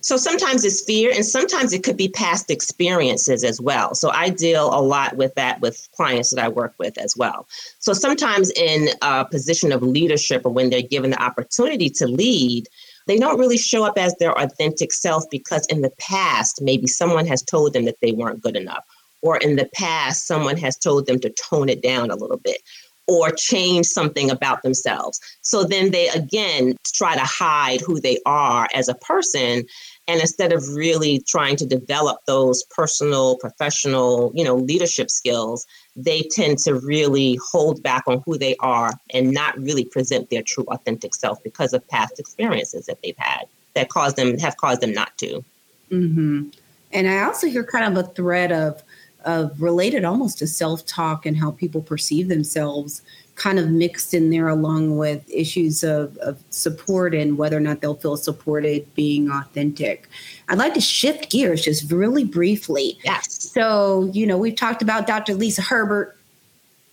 So 0.01 0.15
sometimes 0.15 0.63
it's 0.63 0.83
fear, 0.83 1.11
and 1.13 1.25
sometimes 1.25 1.73
it 1.73 1.83
could 1.83 1.97
be 1.97 2.07
past 2.07 2.49
experiences 2.49 3.43
as 3.43 3.59
well. 3.59 3.95
So 3.95 4.09
I 4.11 4.29
deal 4.29 4.73
a 4.73 4.79
lot 4.81 5.17
with 5.17 5.35
that 5.35 5.59
with 5.59 5.89
clients 5.95 6.29
that 6.29 6.43
I 6.43 6.47
work 6.47 6.73
with 6.77 6.97
as 6.97 7.17
well. 7.17 7.47
So 7.79 7.91
sometimes 7.91 8.49
in 8.51 8.89
a 9.01 9.25
position 9.25 9.71
of 9.73 9.83
leadership 9.83 10.45
or 10.45 10.53
when 10.53 10.69
they're 10.69 10.81
given 10.81 11.11
the 11.11 11.21
opportunity 11.21 11.89
to 11.91 12.07
lead, 12.07 12.67
they 13.07 13.17
don't 13.17 13.39
really 13.39 13.57
show 13.57 13.83
up 13.83 13.97
as 13.97 14.15
their 14.15 14.37
authentic 14.39 14.93
self 14.93 15.25
because 15.29 15.65
in 15.67 15.81
the 15.81 15.91
past, 15.99 16.61
maybe 16.61 16.87
someone 16.87 17.25
has 17.25 17.41
told 17.41 17.73
them 17.73 17.85
that 17.85 17.99
they 18.01 18.11
weren't 18.11 18.41
good 18.41 18.55
enough, 18.55 18.85
or 19.21 19.37
in 19.37 19.57
the 19.57 19.69
past, 19.73 20.27
someone 20.27 20.55
has 20.57 20.77
told 20.77 21.07
them 21.07 21.19
to 21.19 21.29
tone 21.31 21.67
it 21.67 21.81
down 21.81 22.09
a 22.09 22.15
little 22.15 22.37
bit, 22.37 22.61
or 23.09 23.31
change 23.31 23.87
something 23.87 24.29
about 24.29 24.61
themselves. 24.61 25.19
So 25.41 25.63
then 25.63 25.89
they 25.89 26.09
again 26.09 26.75
try 26.85 27.15
to 27.15 27.23
hide 27.23 27.81
who 27.81 27.99
they 27.99 28.19
are 28.25 28.67
as 28.75 28.87
a 28.87 28.93
person. 28.93 29.65
And 30.07 30.21
instead 30.21 30.53
of 30.53 30.67
really 30.69 31.23
trying 31.27 31.55
to 31.57 31.65
develop 31.65 32.19
those 32.27 32.63
personal, 32.63 33.37
professional, 33.37 34.31
you 34.35 34.43
know, 34.43 34.55
leadership 34.55 35.09
skills, 35.09 35.65
they 35.95 36.21
tend 36.31 36.59
to 36.59 36.75
really 36.75 37.39
hold 37.51 37.81
back 37.81 38.03
on 38.07 38.21
who 38.25 38.37
they 38.37 38.55
are 38.59 38.93
and 39.11 39.31
not 39.31 39.57
really 39.57 39.85
present 39.85 40.29
their 40.29 40.43
true 40.43 40.65
authentic 40.69 41.15
self 41.15 41.41
because 41.43 41.73
of 41.73 41.87
past 41.87 42.19
experiences 42.19 42.85
that 42.85 43.01
they've 43.01 43.17
had 43.17 43.45
that 43.73 43.89
cause 43.89 44.13
them 44.13 44.37
have 44.37 44.57
caused 44.57 44.81
them 44.81 44.93
not 44.93 45.17
to. 45.17 45.43
Mm-hmm. 45.91 46.49
And 46.91 47.07
I 47.07 47.23
also 47.23 47.47
hear 47.47 47.63
kind 47.63 47.97
of 47.97 48.05
a 48.05 48.07
thread 48.09 48.51
of 48.51 48.83
of 49.25 49.61
related 49.61 50.05
almost 50.05 50.39
to 50.39 50.47
self-talk 50.47 51.25
and 51.25 51.37
how 51.37 51.51
people 51.51 51.81
perceive 51.81 52.27
themselves 52.27 53.01
kind 53.35 53.57
of 53.57 53.69
mixed 53.69 54.13
in 54.13 54.29
there 54.29 54.49
along 54.49 54.97
with 54.97 55.23
issues 55.29 55.83
of, 55.83 56.15
of 56.17 56.37
support 56.49 57.15
and 57.15 57.37
whether 57.37 57.55
or 57.55 57.61
not 57.61 57.79
they'll 57.81 57.95
feel 57.95 58.17
supported 58.17 58.85
being 58.95 59.31
authentic. 59.31 60.09
I'd 60.49 60.57
like 60.57 60.73
to 60.73 60.81
shift 60.81 61.31
gears 61.31 61.61
just 61.61 61.89
really 61.89 62.25
briefly. 62.25 62.97
Yes. 63.03 63.51
So 63.51 64.09
you 64.13 64.27
know 64.27 64.37
we've 64.37 64.55
talked 64.55 64.81
about 64.81 65.07
dr 65.07 65.33
lisa 65.33 65.61
herbert 65.61 66.17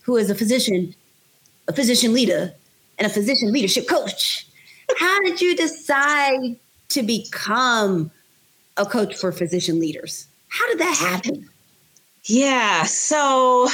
who 0.01 0.15
is 0.15 0.29
a 0.29 0.35
physician 0.35 0.95
a 1.67 1.73
physician 1.73 2.13
leader 2.13 2.53
and 2.97 3.05
a 3.05 3.09
physician 3.09 3.51
leadership 3.51 3.87
coach. 3.87 4.47
How 4.97 5.19
did 5.21 5.41
you 5.41 5.55
decide 5.55 6.55
to 6.89 7.03
become 7.03 8.09
a 8.77 8.85
coach 8.85 9.17
for 9.17 9.31
physician 9.33 9.79
leaders? 9.79 10.27
How 10.47 10.65
did 10.69 10.79
that 10.79 10.95
happen 10.95 11.49
yeah, 12.27 12.83
so 12.83 13.69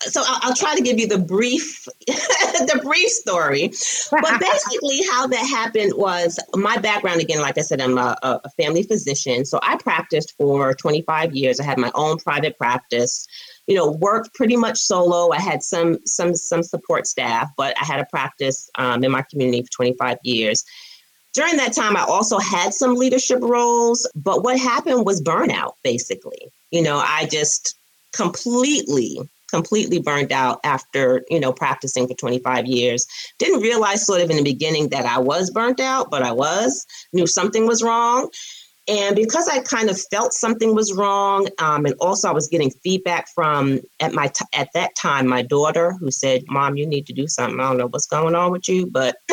so 0.00 0.22
I'll, 0.24 0.38
I'll, 0.42 0.54
try 0.54 0.76
to 0.76 0.82
give 0.82 1.00
you 1.00 1.08
the 1.08 1.18
brief 1.18 1.84
the 2.06 2.80
brief 2.82 3.08
story, 3.08 3.72
but 4.12 4.40
basically 4.40 5.00
how 5.10 5.26
that 5.26 5.44
happened 5.44 5.92
was 5.96 6.38
my 6.54 6.76
background 6.76 7.20
again. 7.20 7.40
Like 7.40 7.58
I 7.58 7.62
said, 7.62 7.80
I'm 7.80 7.98
a, 7.98 8.16
a 8.22 8.50
family 8.50 8.84
physician, 8.84 9.44
so 9.44 9.58
I 9.62 9.76
practiced 9.78 10.36
for 10.36 10.74
25 10.74 11.34
years. 11.34 11.58
I 11.58 11.64
had 11.64 11.78
my 11.78 11.90
own 11.94 12.18
private 12.18 12.56
practice. 12.56 13.26
You 13.66 13.74
know, 13.74 13.90
worked 13.90 14.32
pretty 14.34 14.56
much 14.56 14.78
solo. 14.78 15.32
I 15.32 15.40
had 15.40 15.64
some 15.64 15.98
some 16.06 16.36
some 16.36 16.62
support 16.62 17.08
staff, 17.08 17.50
but 17.56 17.76
I 17.80 17.84
had 17.84 17.98
a 17.98 18.06
practice 18.06 18.70
um, 18.76 19.02
in 19.02 19.10
my 19.10 19.22
community 19.22 19.62
for 19.62 19.70
25 19.70 20.18
years 20.22 20.64
during 21.34 21.56
that 21.58 21.72
time, 21.72 21.96
I 21.96 22.02
also 22.02 22.38
had 22.38 22.72
some 22.74 22.96
leadership 22.96 23.38
roles, 23.42 24.10
but 24.16 24.42
what 24.42 24.58
happened 24.58 25.04
was 25.06 25.22
burnout, 25.22 25.74
basically. 25.84 26.50
You 26.72 26.82
know, 26.82 26.98
I 26.98 27.26
just 27.26 27.78
completely 28.18 29.18
completely 29.48 29.98
burned 29.98 30.30
out 30.30 30.60
after 30.64 31.24
you 31.28 31.40
know 31.40 31.52
practicing 31.52 32.06
for 32.06 32.14
25 32.14 32.66
years. 32.66 33.06
Didn't 33.38 33.62
realize 33.62 34.06
sort 34.06 34.20
of 34.20 34.30
in 34.30 34.36
the 34.36 34.42
beginning 34.42 34.90
that 34.90 35.06
i 35.06 35.18
was 35.18 35.50
burnt 35.50 35.80
out 35.80 36.10
but 36.10 36.22
i 36.22 36.32
was 36.32 36.86
knew 37.12 37.26
something 37.26 37.66
was 37.66 37.82
wrong. 37.82 38.30
And 38.86 39.16
because 39.16 39.48
i 39.48 39.60
kind 39.60 39.90
of 39.90 40.00
felt 40.10 40.32
something 40.32 40.74
was 40.74 40.92
wrong 40.92 41.48
um, 41.58 41.86
and 41.86 41.94
also 42.00 42.28
i 42.28 42.32
was 42.32 42.48
getting 42.48 42.70
feedback 42.84 43.26
from 43.34 43.80
at 44.00 44.12
my 44.12 44.28
t- 44.28 44.44
at 44.54 44.68
that 44.74 44.94
time 44.94 45.26
my 45.26 45.42
daughter 45.42 45.92
who 45.98 46.10
said 46.10 46.44
mom 46.48 46.76
you 46.76 46.86
need 46.86 47.06
to 47.06 47.12
do 47.12 47.26
something. 47.26 47.58
I 47.58 47.68
don't 47.68 47.78
know 47.78 47.88
what's 47.88 48.06
going 48.06 48.34
on 48.34 48.52
with 48.52 48.68
you 48.68 48.86
but 48.86 49.16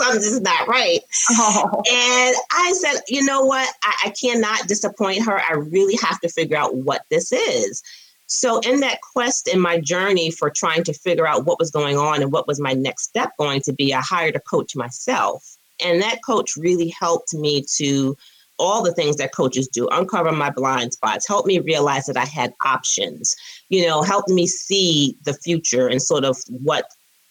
something's 0.00 0.40
not 0.42 0.68
right. 0.68 1.00
Oh. 1.30 1.70
and 1.90 2.36
i 2.52 2.72
said 2.78 3.00
you 3.08 3.24
know 3.24 3.44
what? 3.44 3.68
I, 3.82 3.94
I 4.06 4.10
cannot 4.10 4.68
disappoint 4.68 5.24
her. 5.24 5.40
I 5.40 5.54
really 5.54 5.96
have 6.02 6.20
to 6.20 6.28
figure 6.28 6.56
out 6.56 6.76
what 6.76 7.02
this 7.10 7.32
is 7.32 7.82
so, 8.28 8.60
in 8.60 8.80
that 8.80 9.00
quest 9.00 9.48
in 9.48 9.58
my 9.58 9.80
journey 9.80 10.30
for 10.30 10.50
trying 10.50 10.84
to 10.84 10.92
figure 10.92 11.26
out 11.26 11.46
what 11.46 11.58
was 11.58 11.70
going 11.70 11.96
on 11.96 12.22
and 12.22 12.30
what 12.30 12.46
was 12.46 12.60
my 12.60 12.74
next 12.74 13.04
step 13.04 13.32
going 13.38 13.62
to 13.62 13.72
be, 13.72 13.94
I 13.94 14.02
hired 14.02 14.36
a 14.36 14.40
coach 14.40 14.76
myself. 14.76 15.56
And 15.82 16.02
that 16.02 16.18
coach 16.26 16.54
really 16.56 16.88
helped 16.88 17.32
me 17.32 17.64
to 17.76 18.16
all 18.58 18.82
the 18.82 18.92
things 18.92 19.16
that 19.16 19.34
coaches 19.34 19.66
do 19.68 19.88
uncover 19.92 20.32
my 20.32 20.50
blind 20.50 20.92
spots, 20.92 21.26
help 21.26 21.46
me 21.46 21.58
realize 21.60 22.04
that 22.06 22.16
I 22.18 22.26
had 22.26 22.52
options, 22.64 23.34
you 23.70 23.86
know, 23.86 24.02
helped 24.02 24.28
me 24.28 24.46
see 24.46 25.16
the 25.24 25.32
future 25.32 25.88
and 25.88 26.02
sort 26.02 26.24
of 26.24 26.36
what 26.48 26.84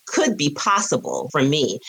could 0.07 0.37
be 0.37 0.49
possible 0.51 1.29
for 1.31 1.43
me. 1.43 1.79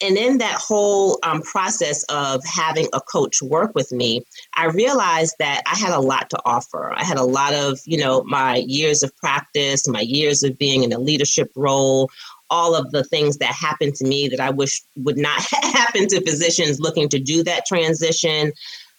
And 0.00 0.16
in 0.16 0.38
that 0.38 0.56
whole 0.56 1.18
um, 1.22 1.42
process 1.42 2.04
of 2.04 2.44
having 2.44 2.88
a 2.92 3.00
coach 3.00 3.40
work 3.40 3.72
with 3.74 3.90
me, 3.92 4.22
I 4.56 4.66
realized 4.66 5.36
that 5.38 5.62
I 5.66 5.76
had 5.76 5.92
a 5.92 6.00
lot 6.00 6.28
to 6.30 6.38
offer. 6.44 6.92
I 6.94 7.04
had 7.04 7.16
a 7.16 7.24
lot 7.24 7.54
of, 7.54 7.80
you 7.86 7.98
know, 7.98 8.22
my 8.24 8.56
years 8.66 9.02
of 9.02 9.16
practice, 9.16 9.88
my 9.88 10.00
years 10.00 10.42
of 10.42 10.58
being 10.58 10.82
in 10.82 10.92
a 10.92 10.98
leadership 10.98 11.50
role, 11.56 12.10
all 12.50 12.74
of 12.74 12.90
the 12.90 13.04
things 13.04 13.38
that 13.38 13.52
happened 13.52 13.94
to 13.96 14.06
me 14.06 14.28
that 14.28 14.40
I 14.40 14.50
wish 14.50 14.82
would 14.96 15.18
not 15.18 15.40
happen 15.62 16.08
to 16.08 16.20
physicians 16.20 16.80
looking 16.80 17.08
to 17.10 17.18
do 17.18 17.42
that 17.44 17.66
transition 17.66 18.52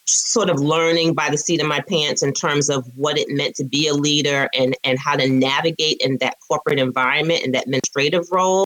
sort 0.09 0.49
of 0.49 0.59
learning 0.59 1.13
by 1.13 1.29
the 1.29 1.37
seat 1.37 1.61
of 1.61 1.67
my 1.67 1.81
pants 1.81 2.23
in 2.23 2.33
terms 2.33 2.69
of 2.69 2.85
what 2.95 3.17
it 3.17 3.27
meant 3.29 3.55
to 3.55 3.63
be 3.63 3.87
a 3.87 3.93
leader 3.93 4.49
and 4.53 4.75
and 4.83 4.99
how 4.99 5.15
to 5.15 5.27
navigate 5.27 6.01
in 6.01 6.17
that 6.19 6.37
corporate 6.47 6.79
environment 6.79 7.43
and 7.43 7.53
that 7.53 7.65
administrative 7.65 8.25
role. 8.31 8.65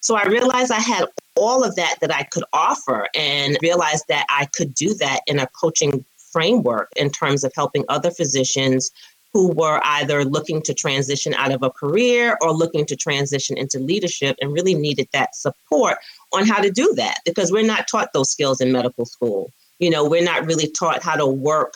So 0.00 0.16
i 0.16 0.24
realized 0.24 0.72
i 0.72 0.80
had 0.80 1.04
all 1.36 1.62
of 1.62 1.76
that 1.76 1.96
that 2.00 2.14
i 2.14 2.22
could 2.24 2.44
offer 2.52 3.08
and 3.14 3.58
realized 3.62 4.04
that 4.08 4.24
i 4.30 4.46
could 4.46 4.74
do 4.74 4.94
that 4.94 5.20
in 5.26 5.38
a 5.38 5.46
coaching 5.48 6.04
framework 6.32 6.88
in 6.96 7.10
terms 7.10 7.44
of 7.44 7.52
helping 7.54 7.84
other 7.88 8.10
physicians 8.10 8.90
who 9.32 9.52
were 9.52 9.80
either 9.84 10.24
looking 10.24 10.60
to 10.62 10.74
transition 10.74 11.34
out 11.34 11.52
of 11.52 11.62
a 11.62 11.70
career 11.70 12.36
or 12.40 12.52
looking 12.52 12.84
to 12.86 12.96
transition 12.96 13.56
into 13.56 13.78
leadership 13.78 14.36
and 14.40 14.52
really 14.52 14.74
needed 14.74 15.08
that 15.12 15.36
support 15.36 15.98
on 16.32 16.46
how 16.46 16.60
to 16.60 16.70
do 16.70 16.92
that 16.96 17.18
because 17.24 17.52
we're 17.52 17.62
not 17.62 17.86
taught 17.86 18.12
those 18.12 18.30
skills 18.30 18.60
in 18.60 18.72
medical 18.72 19.04
school 19.04 19.52
you 19.80 19.90
know, 19.90 20.08
we're 20.08 20.22
not 20.22 20.46
really 20.46 20.70
taught 20.70 21.02
how 21.02 21.16
to 21.16 21.26
work 21.26 21.74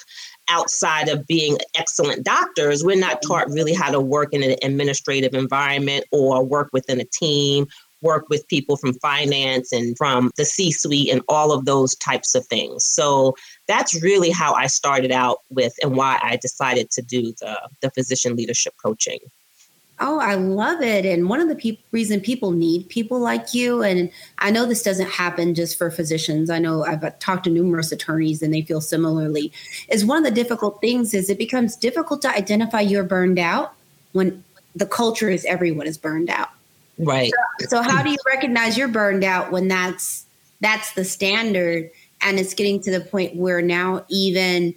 outside 0.49 1.09
of 1.09 1.27
being 1.27 1.59
excellent 1.75 2.25
doctors. 2.25 2.85
We're 2.85 3.01
not 3.01 3.23
mm-hmm. 3.23 3.33
taught 3.33 3.49
really 3.49 3.75
how 3.75 3.91
to 3.91 4.01
work 4.01 4.33
in 4.33 4.43
an 4.43 4.57
administrative 4.63 5.35
environment 5.35 6.05
or 6.13 6.45
work 6.45 6.69
within 6.73 7.01
a 7.01 7.05
team, 7.05 7.67
work 8.03 8.29
with 8.29 8.47
people 8.49 8.77
from 8.77 8.93
finance 8.95 9.73
and 9.73 9.97
from 9.97 10.31
the 10.37 10.45
C 10.45 10.71
suite 10.71 11.11
and 11.11 11.23
all 11.29 11.51
of 11.51 11.65
those 11.65 11.97
types 11.97 12.35
of 12.35 12.47
things. 12.47 12.85
So 12.85 13.35
that's 13.67 14.01
really 14.03 14.31
how 14.31 14.53
I 14.53 14.67
started 14.67 15.11
out 15.11 15.39
with 15.49 15.75
and 15.83 15.97
why 15.97 16.21
I 16.23 16.37
decided 16.37 16.91
to 16.93 17.03
do 17.03 17.33
the, 17.41 17.59
the 17.81 17.91
physician 17.91 18.37
leadership 18.37 18.75
coaching. 18.85 19.19
Oh, 20.01 20.19
I 20.19 20.35
love 20.35 20.83
it. 20.83 21.07
And 21.07 21.29
one 21.29 21.41
of 21.41 21.49
the 21.49 21.55
pe- 21.55 21.79
reason 21.93 22.21
people 22.21 22.51
need 22.51 22.89
people 22.89 23.21
like 23.21 23.55
you, 23.55 23.83
and 23.83 24.11
I 24.39 24.51
know 24.51 24.67
this 24.67 24.83
doesn't 24.83 25.09
happen 25.09 25.55
just 25.55 25.79
for 25.79 25.91
physicians. 25.91 26.51
I 26.51 26.59
know 26.59 26.85
I've 26.85 27.05
uh, 27.05 27.13
talked 27.21 27.45
to 27.45 27.51
numerous 27.51 27.93
attorneys 27.93 28.43
and 28.43 28.53
they 28.53 28.63
feel 28.63 28.81
similarly. 28.81 29.53
Is 29.89 30.05
one 30.05 30.19
of 30.19 30.25
the 30.25 30.33
difficult 30.33 30.81
things 30.81 31.15
is 31.15 31.31
it 31.31 31.39
becomes 31.39 31.77
difficult 31.77 32.23
to 32.23 32.29
identify 32.29 32.81
you're 32.81 33.05
burned 33.05 33.39
out 33.39 33.75
when 34.13 34.43
the 34.75 34.87
culture 34.87 35.31
is 35.31 35.45
everyone 35.45 35.87
is 35.87 35.97
burned 35.97 36.29
out. 36.29 36.51
Right. 36.99 37.33
So, 37.61 37.69
so 37.69 37.83
how 37.83 38.03
do 38.03 38.11
you 38.11 38.19
recognize 38.27 38.77
you're 38.77 38.89
burned 38.89 39.25
out 39.25 39.53
when 39.53 39.69
that's 39.69 40.25
that's 40.61 40.93
the 40.93 41.05
standard 41.05 41.91
and 42.21 42.41
it's 42.41 42.55
getting 42.55 42.81
to 42.83 42.91
the 42.91 43.01
point 43.01 43.37
where 43.37 43.63
now 43.63 44.05
even 44.09 44.75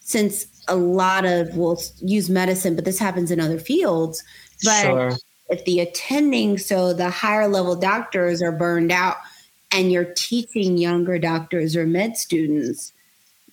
since 0.00 0.46
a 0.68 0.76
lot 0.76 1.24
of 1.24 1.56
we'll 1.56 1.80
use 2.00 2.30
medicine, 2.30 2.74
but 2.74 2.84
this 2.84 2.98
happens 2.98 3.30
in 3.30 3.40
other 3.40 3.58
fields 3.58 4.22
but 4.62 4.82
sure. 4.82 5.12
if 5.48 5.64
the 5.64 5.80
attending, 5.80 6.58
so 6.58 6.92
the 6.92 7.10
higher 7.10 7.48
level 7.48 7.76
doctors 7.76 8.42
are 8.42 8.52
burned 8.52 8.92
out 8.92 9.16
and 9.72 9.90
you're 9.90 10.12
teaching 10.14 10.78
younger 10.78 11.18
doctors 11.18 11.76
or 11.76 11.86
med 11.86 12.16
students, 12.16 12.92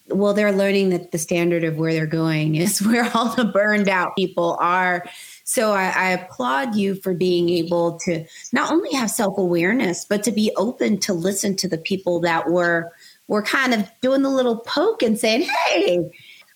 well, 0.08 0.34
they're 0.34 0.52
learning 0.52 0.90
that 0.90 1.12
the 1.12 1.18
standard 1.18 1.64
of 1.64 1.78
where 1.78 1.94
they're 1.94 2.06
going 2.06 2.56
is 2.56 2.82
where 2.86 3.10
all 3.16 3.36
the 3.36 3.46
burned 3.46 3.90
out 3.90 4.16
people 4.16 4.58
are. 4.60 5.06
So 5.44 5.74
I, 5.74 5.90
I 5.90 6.10
applaud 6.10 6.76
you 6.76 6.96
for 6.96 7.14
being 7.14 7.50
able 7.50 7.98
to 8.00 8.26
not 8.52 8.72
only 8.72 8.94
have 8.94 9.12
self 9.12 9.38
awareness, 9.38 10.06
but 10.06 10.24
to 10.24 10.32
be 10.32 10.52
open 10.56 10.98
to 11.00 11.14
listen 11.14 11.56
to 11.58 11.68
the 11.68 11.78
people 11.78 12.20
that 12.22 12.50
were 12.50 12.92
were 13.28 13.42
kind 13.42 13.74
of 13.74 13.90
doing 14.02 14.22
the 14.22 14.30
little 14.30 14.58
poke 14.58 15.02
and 15.02 15.18
saying, 15.18 15.42
"Hey, 15.42 16.00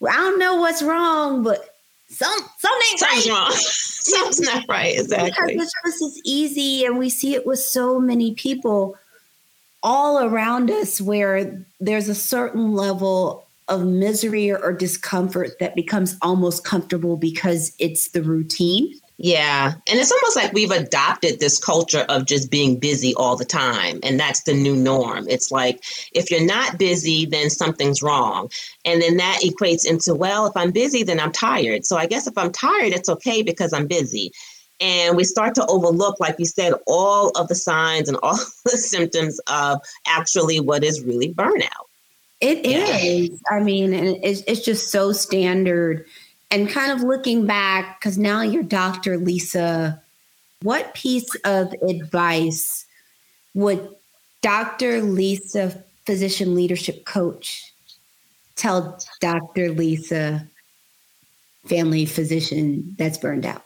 I 0.08 0.16
don't 0.16 0.40
know 0.40 0.56
what's 0.56 0.84
wrong, 0.84 1.44
but 1.44 1.75
some 2.10 2.34
something 2.58 2.98
something's 2.98 3.28
right. 3.28 3.36
wrong. 3.36 3.52
Something's 4.06 4.42
not 4.42 4.66
right. 4.70 5.00
Exactly. 5.00 5.54
Because 5.54 5.72
this 5.84 6.00
is 6.00 6.22
easy, 6.24 6.86
and 6.86 7.00
we 7.00 7.10
see 7.10 7.34
it 7.34 7.46
with 7.48 7.58
so 7.58 8.00
many 8.00 8.36
people 8.36 8.96
all 9.82 10.24
around 10.24 10.70
us, 10.70 11.02
where 11.02 11.66
there's 11.80 12.08
a 12.08 12.14
certain 12.14 12.74
level 12.74 13.48
of 13.68 13.84
misery 13.84 14.52
or, 14.52 14.60
or 14.60 14.74
discomfort 14.74 15.58
that 15.60 15.76
becomes 15.76 16.18
almost 16.22 16.64
comfortable 16.64 17.18
because 17.18 17.76
it's 17.80 18.10
the 18.10 18.22
routine. 18.22 18.94
Yeah. 19.18 19.74
And 19.88 20.00
it's 20.00 20.12
almost 20.12 20.36
like 20.36 20.52
we've 20.52 20.72
adopted 20.72 21.40
this 21.40 21.58
culture 21.58 22.06
of 22.10 22.26
just 22.26 22.52
being 22.52 22.80
busy 22.80 23.14
all 23.16 23.38
the 23.38 23.46
time. 23.46 24.00
And 24.04 24.20
that's 24.20 24.44
the 24.44 24.54
new 24.54 24.76
norm. 24.76 25.28
It's 25.30 25.52
like 25.52 25.84
if 26.12 26.30
you're 26.30 26.46
not 26.46 26.78
busy, 26.78 27.26
then 27.26 27.50
something's 27.50 28.02
wrong. 28.02 28.50
And 28.84 29.02
then 29.02 29.18
that 29.18 29.40
equates 29.42 29.86
into, 29.86 30.14
well, 30.14 30.48
if 30.48 30.58
I'm 30.58 30.72
busy, 30.72 31.04
then 31.04 31.20
I'm 31.20 31.32
tired. 31.32 31.86
So 31.86 31.96
I 31.96 32.08
guess 32.08 32.28
if 32.28 32.38
I'm 32.38 32.52
tired, 32.52 32.92
it's 32.92 33.10
okay 33.10 33.42
because 33.42 33.72
I'm 33.72 33.88
busy. 33.88 34.32
And 34.82 35.16
we 35.16 35.24
start 35.24 35.56
to 35.56 35.66
overlook, 35.68 36.20
like 36.20 36.36
you 36.38 36.46
said, 36.46 36.74
all 36.86 37.30
of 37.38 37.48
the 37.48 37.56
signs 37.56 38.10
and 38.10 38.18
all 38.24 38.38
the 38.66 38.72
symptoms 38.72 39.40
of 39.48 39.80
actually 40.06 40.60
what 40.60 40.84
is 40.84 41.02
really 41.04 41.34
burnout. 41.34 41.70
It 42.42 42.66
yeah. 42.66 42.98
is. 42.98 43.42
I 43.50 43.62
mean, 43.62 43.94
it's, 43.94 44.44
it's 44.46 44.60
just 44.60 44.92
so 44.92 45.14
standard 45.14 46.06
and 46.52 46.70
kind 46.70 46.92
of 46.92 47.02
looking 47.02 47.46
back, 47.46 48.00
because 48.00 48.18
now 48.18 48.42
you're 48.42 48.64
Dr. 48.64 49.18
Lisa, 49.18 50.02
what 50.62 50.94
piece 50.94 51.34
of 51.44 51.74
advice 51.88 52.86
would 53.54 53.90
Dr. 54.42 55.02
Lisa, 55.02 55.84
physician 56.06 56.54
leadership 56.56 57.06
coach, 57.06 57.74
tell 58.56 59.00
Dr. 59.20 59.72
Lisa, 59.72 60.48
family 61.66 62.06
physician 62.06 62.96
that's 62.98 63.18
burned 63.18 63.46
out? 63.46 63.64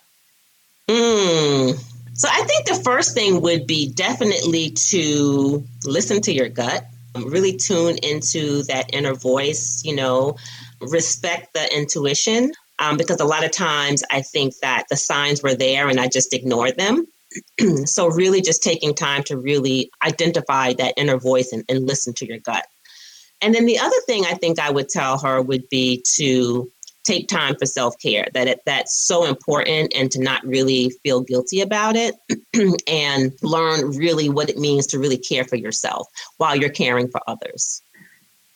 Mm. 0.88 1.78
So 2.14 2.28
I 2.32 2.44
think 2.44 2.66
the 2.66 2.82
first 2.84 3.14
thing 3.14 3.42
would 3.42 3.68
be 3.68 3.92
definitely 3.94 4.72
to 4.72 5.64
listen 5.86 6.22
to 6.22 6.34
your 6.34 6.50
gut, 6.50 6.86
really 7.16 7.56
tune 7.56 7.98
into 8.04 8.64
that 8.64 8.94
inner 8.94 9.14
voice, 9.14 9.82
you 9.86 9.96
know, 9.96 10.38
respect 10.82 11.54
the 11.54 11.78
intuition 11.78 12.52
um, 12.80 12.98
because 12.98 13.20
a 13.20 13.26
lot 13.26 13.44
of 13.44 13.52
times 13.52 14.04
I 14.10 14.22
think 14.22 14.56
that 14.62 14.86
the 14.90 14.96
signs 14.96 15.44
were 15.44 15.56
there 15.56 15.88
and 15.88 16.00
I 16.00 16.08
just 16.08 16.34
ignored 16.34 16.78
them. 16.78 17.06
so, 17.86 18.08
really, 18.08 18.42
just 18.42 18.64
taking 18.64 18.96
time 18.96 19.24
to 19.24 19.38
really 19.38 19.92
identify 20.04 20.74
that 20.74 20.96
inner 20.98 21.18
voice 21.18 21.52
and, 21.52 21.64
and 21.70 21.86
listen 21.86 22.14
to 22.16 22.26
your 22.26 22.40
gut. 22.40 22.66
And 23.42 23.54
then 23.54 23.66
the 23.66 23.80
other 23.80 23.96
thing 24.06 24.26
I 24.26 24.34
think 24.34 24.60
I 24.60 24.72
would 24.72 24.90
tell 24.90 25.20
her 25.20 25.42
would 25.42 25.70
be 25.70 26.04
to 26.16 26.70
take 27.04 27.28
time 27.28 27.56
for 27.56 27.66
self-care 27.66 28.28
that 28.34 28.48
it, 28.48 28.60
that's 28.66 29.06
so 29.06 29.26
important 29.26 29.94
and 29.96 30.12
to 30.12 30.22
not 30.22 30.46
really 30.46 30.92
feel 31.02 31.22
guilty 31.22 31.62
about 31.62 31.96
it 31.96 32.16
and 32.88 33.32
learn 33.42 33.92
really 33.92 34.30
what 34.30 34.50
it 34.50 34.58
means 34.58 34.86
to 34.88 35.00
really 35.00 35.18
care 35.18 35.46
for 35.46 35.56
yourself 35.56 36.08
while 36.38 36.56
you're 36.56 36.70
caring 36.70 37.10
for 37.10 37.22
others 37.28 37.82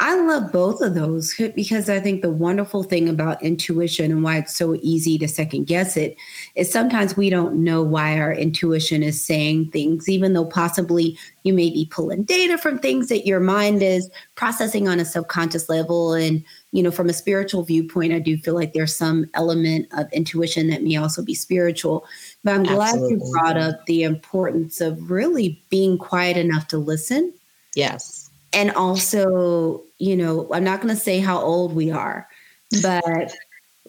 I 0.06 0.16
love 0.16 0.52
both 0.52 0.82
of 0.82 0.96
those 0.96 1.34
because 1.56 1.88
I 1.88 2.02
think 2.02 2.22
the 2.22 2.30
wonderful 2.30 2.84
thing 2.84 3.08
about 3.08 3.42
intuition 3.42 4.12
and 4.12 4.22
why 4.22 4.40
it's 4.40 4.54
so 4.54 4.78
easy 4.82 5.18
to 5.18 5.30
second 5.30 5.64
guess 5.64 5.96
it 5.96 6.18
is 6.56 6.70
sometimes 6.70 7.16
we 7.16 7.30
don't 7.30 7.64
know 7.64 7.82
why 7.82 8.20
our 8.20 8.34
intuition 8.34 9.02
is 9.02 9.24
saying 9.24 9.72
things, 9.72 10.10
even 10.10 10.34
though 10.34 10.44
possibly 10.44 11.18
you 11.44 11.54
may 11.54 11.70
be 11.70 11.88
pulling 11.90 12.24
data 12.24 12.58
from 12.58 12.80
things 12.80 13.08
that 13.08 13.26
your 13.26 13.40
mind 13.40 13.82
is 13.82 14.12
processing 14.36 14.90
on 14.90 15.00
a 15.00 15.06
subconscious 15.06 15.70
level. 15.70 16.14
And, 16.14 16.44
you 16.74 16.84
know, 16.84 16.92
from 16.92 17.08
a 17.08 17.14
spiritual 17.14 17.64
viewpoint, 17.64 18.12
I 18.12 18.20
do 18.20 18.36
feel 18.36 18.56
like 18.56 18.74
there's 18.74 18.94
some 18.94 19.30
element 19.36 19.88
of 19.94 20.12
intuition 20.12 20.68
that 20.68 20.84
may 20.84 20.98
also 20.98 21.24
be 21.24 21.34
spiritual. 21.34 22.06
But 22.44 22.56
I'm 22.56 22.64
glad 22.64 22.96
Absolutely. 22.96 23.26
you 23.26 23.32
brought 23.32 23.56
up 23.56 23.86
the 23.86 24.04
importance 24.04 24.82
of 24.82 25.10
really 25.10 25.64
being 25.70 25.98
quiet 25.98 26.36
enough 26.36 26.68
to 26.70 26.78
listen. 26.78 27.34
Yes 27.74 28.24
and 28.54 28.72
also, 28.72 29.84
you 29.98 30.16
know, 30.16 30.48
I'm 30.54 30.64
not 30.64 30.82
going 30.82 30.94
to 30.94 31.00
say 31.00 31.20
how 31.20 31.40
old 31.40 31.74
we 31.74 31.92
are, 31.92 32.28
but 32.82 33.34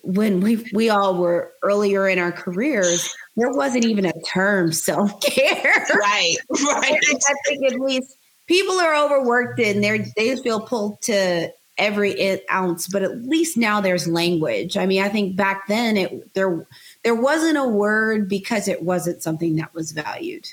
when 0.02 0.40
we 0.40 0.64
we 0.72 0.90
all 0.90 1.16
were 1.16 1.52
earlier 1.62 2.08
in 2.08 2.18
our 2.18 2.32
careers, 2.32 3.14
there 3.36 3.50
wasn't 3.50 3.84
even 3.84 4.04
a 4.04 4.12
term 4.22 4.72
self 4.72 5.20
care. 5.20 5.86
Right, 5.94 6.36
right. 6.50 7.00
I 7.10 7.34
think 7.46 7.72
at 7.72 7.80
least 7.80 8.16
people 8.46 8.78
are 8.80 8.94
overworked 8.94 9.60
and 9.60 9.82
they 9.82 10.04
they 10.16 10.36
feel 10.36 10.60
pulled 10.60 11.00
to 11.02 11.50
every 11.78 12.40
ounce, 12.50 12.88
but 12.88 13.02
at 13.02 13.22
least 13.22 13.56
now 13.56 13.80
there's 13.80 14.06
language. 14.06 14.76
I 14.76 14.86
mean, 14.86 15.02
I 15.02 15.08
think 15.08 15.36
back 15.36 15.66
then 15.68 15.96
it 15.96 16.34
there 16.34 16.66
there 17.02 17.14
wasn't 17.14 17.58
a 17.58 17.68
word 17.68 18.28
because 18.28 18.68
it 18.68 18.82
wasn't 18.82 19.22
something 19.22 19.56
that 19.56 19.74
was 19.74 19.92
valued. 19.92 20.48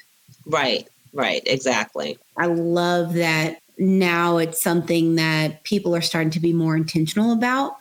Right, 0.46 0.88
right, 1.14 1.42
exactly. 1.46 2.18
I 2.38 2.48
love 2.48 3.14
that 3.14 3.61
now 3.82 4.38
it's 4.38 4.62
something 4.62 5.16
that 5.16 5.64
people 5.64 5.96
are 5.96 6.02
starting 6.02 6.30
to 6.30 6.40
be 6.40 6.54
more 6.54 6.76
intentional 6.76 7.34
about. 7.34 7.78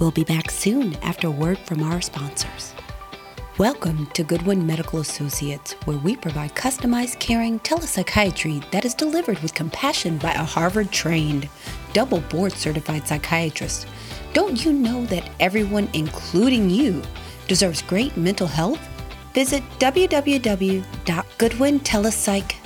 We'll 0.00 0.10
be 0.10 0.24
back 0.24 0.50
soon 0.50 0.96
after 0.96 1.30
word 1.30 1.58
from 1.58 1.84
our 1.84 2.00
sponsors. 2.00 2.74
Welcome 3.58 4.06
to 4.06 4.24
Goodwin 4.24 4.66
Medical 4.66 4.98
Associates, 4.98 5.74
where 5.84 5.98
we 5.98 6.16
provide 6.16 6.56
customized, 6.56 7.20
caring 7.20 7.60
telepsychiatry 7.60 8.68
that 8.72 8.84
is 8.84 8.92
delivered 8.92 9.38
with 9.38 9.54
compassion 9.54 10.18
by 10.18 10.32
a 10.32 10.42
Harvard 10.42 10.90
trained, 10.90 11.48
double 11.92 12.22
board 12.22 12.52
certified 12.52 13.06
psychiatrist. 13.06 13.86
Don't 14.32 14.64
you 14.64 14.72
know 14.72 15.06
that 15.06 15.30
everyone, 15.38 15.88
including 15.92 16.68
you, 16.68 17.02
deserves 17.46 17.82
great 17.82 18.16
mental 18.16 18.48
health? 18.48 18.80
Visit 19.32 19.62
www.goodwintelepsych.com 19.78 22.65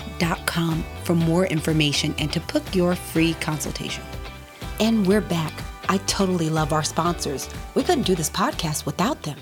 for 1.04 1.14
more 1.14 1.46
information 1.46 2.14
and 2.18 2.32
to 2.32 2.40
book 2.40 2.74
your 2.74 2.94
free 2.94 3.34
consultation. 3.34 4.04
And 4.78 5.06
we're 5.06 5.20
back. 5.20 5.52
I 5.88 5.98
totally 6.06 6.48
love 6.48 6.72
our 6.72 6.82
sponsors. 6.82 7.48
We 7.74 7.82
couldn't 7.82 8.04
do 8.04 8.14
this 8.14 8.30
podcast 8.30 8.86
without 8.86 9.22
them. 9.22 9.38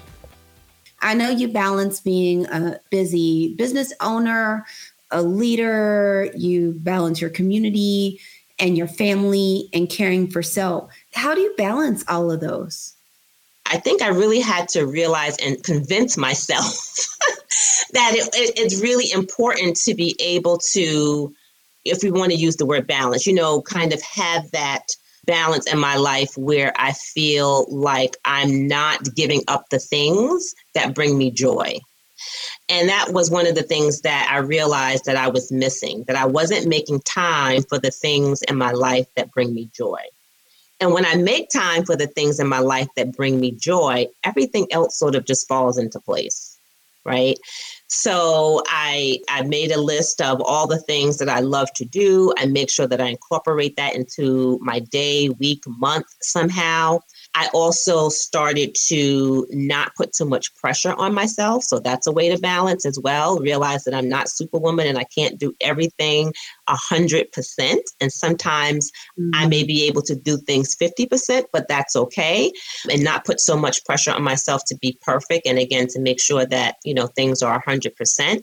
I 1.01 1.15
know 1.15 1.31
you 1.31 1.49
balance 1.49 2.01
being 2.01 2.47
a 2.47 2.81
busy 2.91 3.55
business 3.57 3.93
owner, 4.01 4.65
a 5.11 5.23
leader, 5.23 6.31
you 6.35 6.73
balance 6.79 7.21
your 7.21 7.31
community 7.31 8.21
and 8.59 8.77
your 8.77 8.89
family 8.89 9.69
and 9.73 9.89
caring 9.89 10.31
for 10.31 10.43
self. 10.43 10.93
How 11.13 11.35
do 11.35 11.41
you 11.41 11.55
balance 11.57 12.05
all 12.09 12.31
of 12.31 12.41
those? 12.41 12.95
I 13.67 13.79
think 13.79 14.03
I 14.03 14.09
really 14.09 14.41
had 14.41 14.69
to 14.71 14.87
realize 14.87 15.37
and 15.37 15.63
convince 15.63 16.17
myself 16.17 16.75
that 17.93 18.13
it, 18.15 18.29
it, 18.35 18.59
it's 18.59 18.81
really 18.81 19.11
important 19.11 19.77
to 19.77 19.95
be 19.95 20.17
able 20.21 20.59
to, 20.73 21.35
if 21.85 22.03
we 22.03 22.11
want 22.11 22.33
to 22.33 22.39
use 22.39 22.57
the 22.57 22.67
word 22.67 22.87
balance, 22.87 23.27
you 23.27 23.35
know, 23.35 23.63
kind 23.63 23.93
of 23.93 24.03
have 24.03 24.51
that 24.53 24.87
balance 25.27 25.71
in 25.71 25.79
my 25.79 25.97
life 25.97 26.37
where 26.37 26.73
I 26.77 26.93
feel 26.93 27.67
like 27.69 28.17
I'm 28.25 28.67
not 28.67 29.15
giving 29.15 29.43
up 29.47 29.67
the 29.71 29.79
things 29.79 30.55
that 30.75 30.95
bring 30.95 31.17
me 31.19 31.31
joy. 31.31 31.79
And 32.69 32.89
that 32.89 33.13
was 33.13 33.31
one 33.31 33.47
of 33.47 33.55
the 33.55 33.63
things 33.63 34.01
that 34.01 34.29
I 34.31 34.39
realized 34.39 35.05
that 35.05 35.17
I 35.17 35.29
was 35.29 35.53
missing, 35.53 36.05
that 36.09 36.17
I 36.17 36.27
wasn't 36.27 36.67
making 36.67 37.01
time 37.01 37.63
for 37.69 37.79
the 37.79 37.91
things 37.91 38.43
in 38.43 38.57
my 38.57 38.73
life 38.73 39.07
that 39.17 39.31
bring 39.31 39.55
me 39.55 39.71
joy. 39.73 40.01
And 40.81 40.93
when 40.93 41.07
I 41.07 41.17
make 41.17 41.51
time 41.51 41.85
for 41.85 41.97
the 41.97 42.07
things 42.07 42.39
in 42.39 42.49
my 42.49 42.61
life 42.61 42.89
that 42.97 43.17
bring 43.17 43.41
me 43.41 43.53
joy, 43.53 44.07
everything 44.23 44.67
else 44.71 44.99
sort 44.99 45.15
of 45.15 45.25
just 45.25 45.49
falls 45.49 45.79
into 45.79 46.01
place. 46.01 46.59
Right. 47.05 47.39
So 47.89 48.63
I 48.67 49.19
I 49.31 49.43
made 49.43 49.73
a 49.73 49.81
list 49.81 50.21
of 50.21 50.41
all 50.43 50.67
the 50.67 50.79
things 50.79 51.17
that 51.19 51.29
I 51.29 51.41
love 51.41 51.73
to 51.77 51.85
do. 51.87 52.33
I 52.37 52.47
make 52.47 52.71
sure 52.71 52.87
that 52.87 53.01
I 53.01 53.07
incorporate 53.07 53.77
that 53.77 53.95
into 53.95 54.59
my 54.61 54.81
day, 54.81 55.31
week, 55.31 55.63
month 55.67 56.07
somehow. 56.21 57.01
I 57.35 57.49
also 57.53 58.09
started 58.09 58.75
to 58.87 59.47
not 59.51 59.95
put 59.97 60.13
too 60.13 60.25
much 60.25 60.55
pressure 60.57 60.95
on 60.95 61.15
myself. 61.15 61.63
So 61.63 61.79
that's 61.79 62.07
a 62.07 62.13
way 62.13 62.29
to 62.29 62.39
balance 62.41 62.85
as 62.85 62.99
well. 62.99 63.39
Realize 63.39 63.85
that 63.85 63.95
I'm 63.95 64.09
not 64.09 64.29
superwoman 64.29 64.87
and 64.87 64.99
I 64.99 65.05
can't 65.05 65.39
do 65.39 65.55
everything 65.61 66.33
100%. 66.69 67.79
And 68.01 68.13
sometimes 68.13 68.91
mm-hmm. 69.19 69.31
I 69.35 69.47
may 69.47 69.63
be 69.63 69.87
able 69.87 70.03
to 70.03 70.17
do 70.17 70.39
things 70.39 70.75
50%, 70.75 71.45
but 71.53 71.69
that's 71.69 71.95
okay. 71.95 72.53
And 72.91 73.05
not 73.05 73.25
put 73.25 73.41
so 73.41 73.57
much 73.57 73.85
pressure 73.85 74.13
on 74.13 74.23
myself 74.23 74.63
to 74.67 74.77
be 74.77 74.99
perfect. 75.03 75.47
And 75.47 75.59
again, 75.59 75.87
to 75.89 76.01
make 76.01 76.21
sure 76.21 76.45
that, 76.47 76.77
you 76.85 76.95
know, 76.95 77.07
things 77.07 77.43
are 77.43 77.63
100%. 77.63 78.43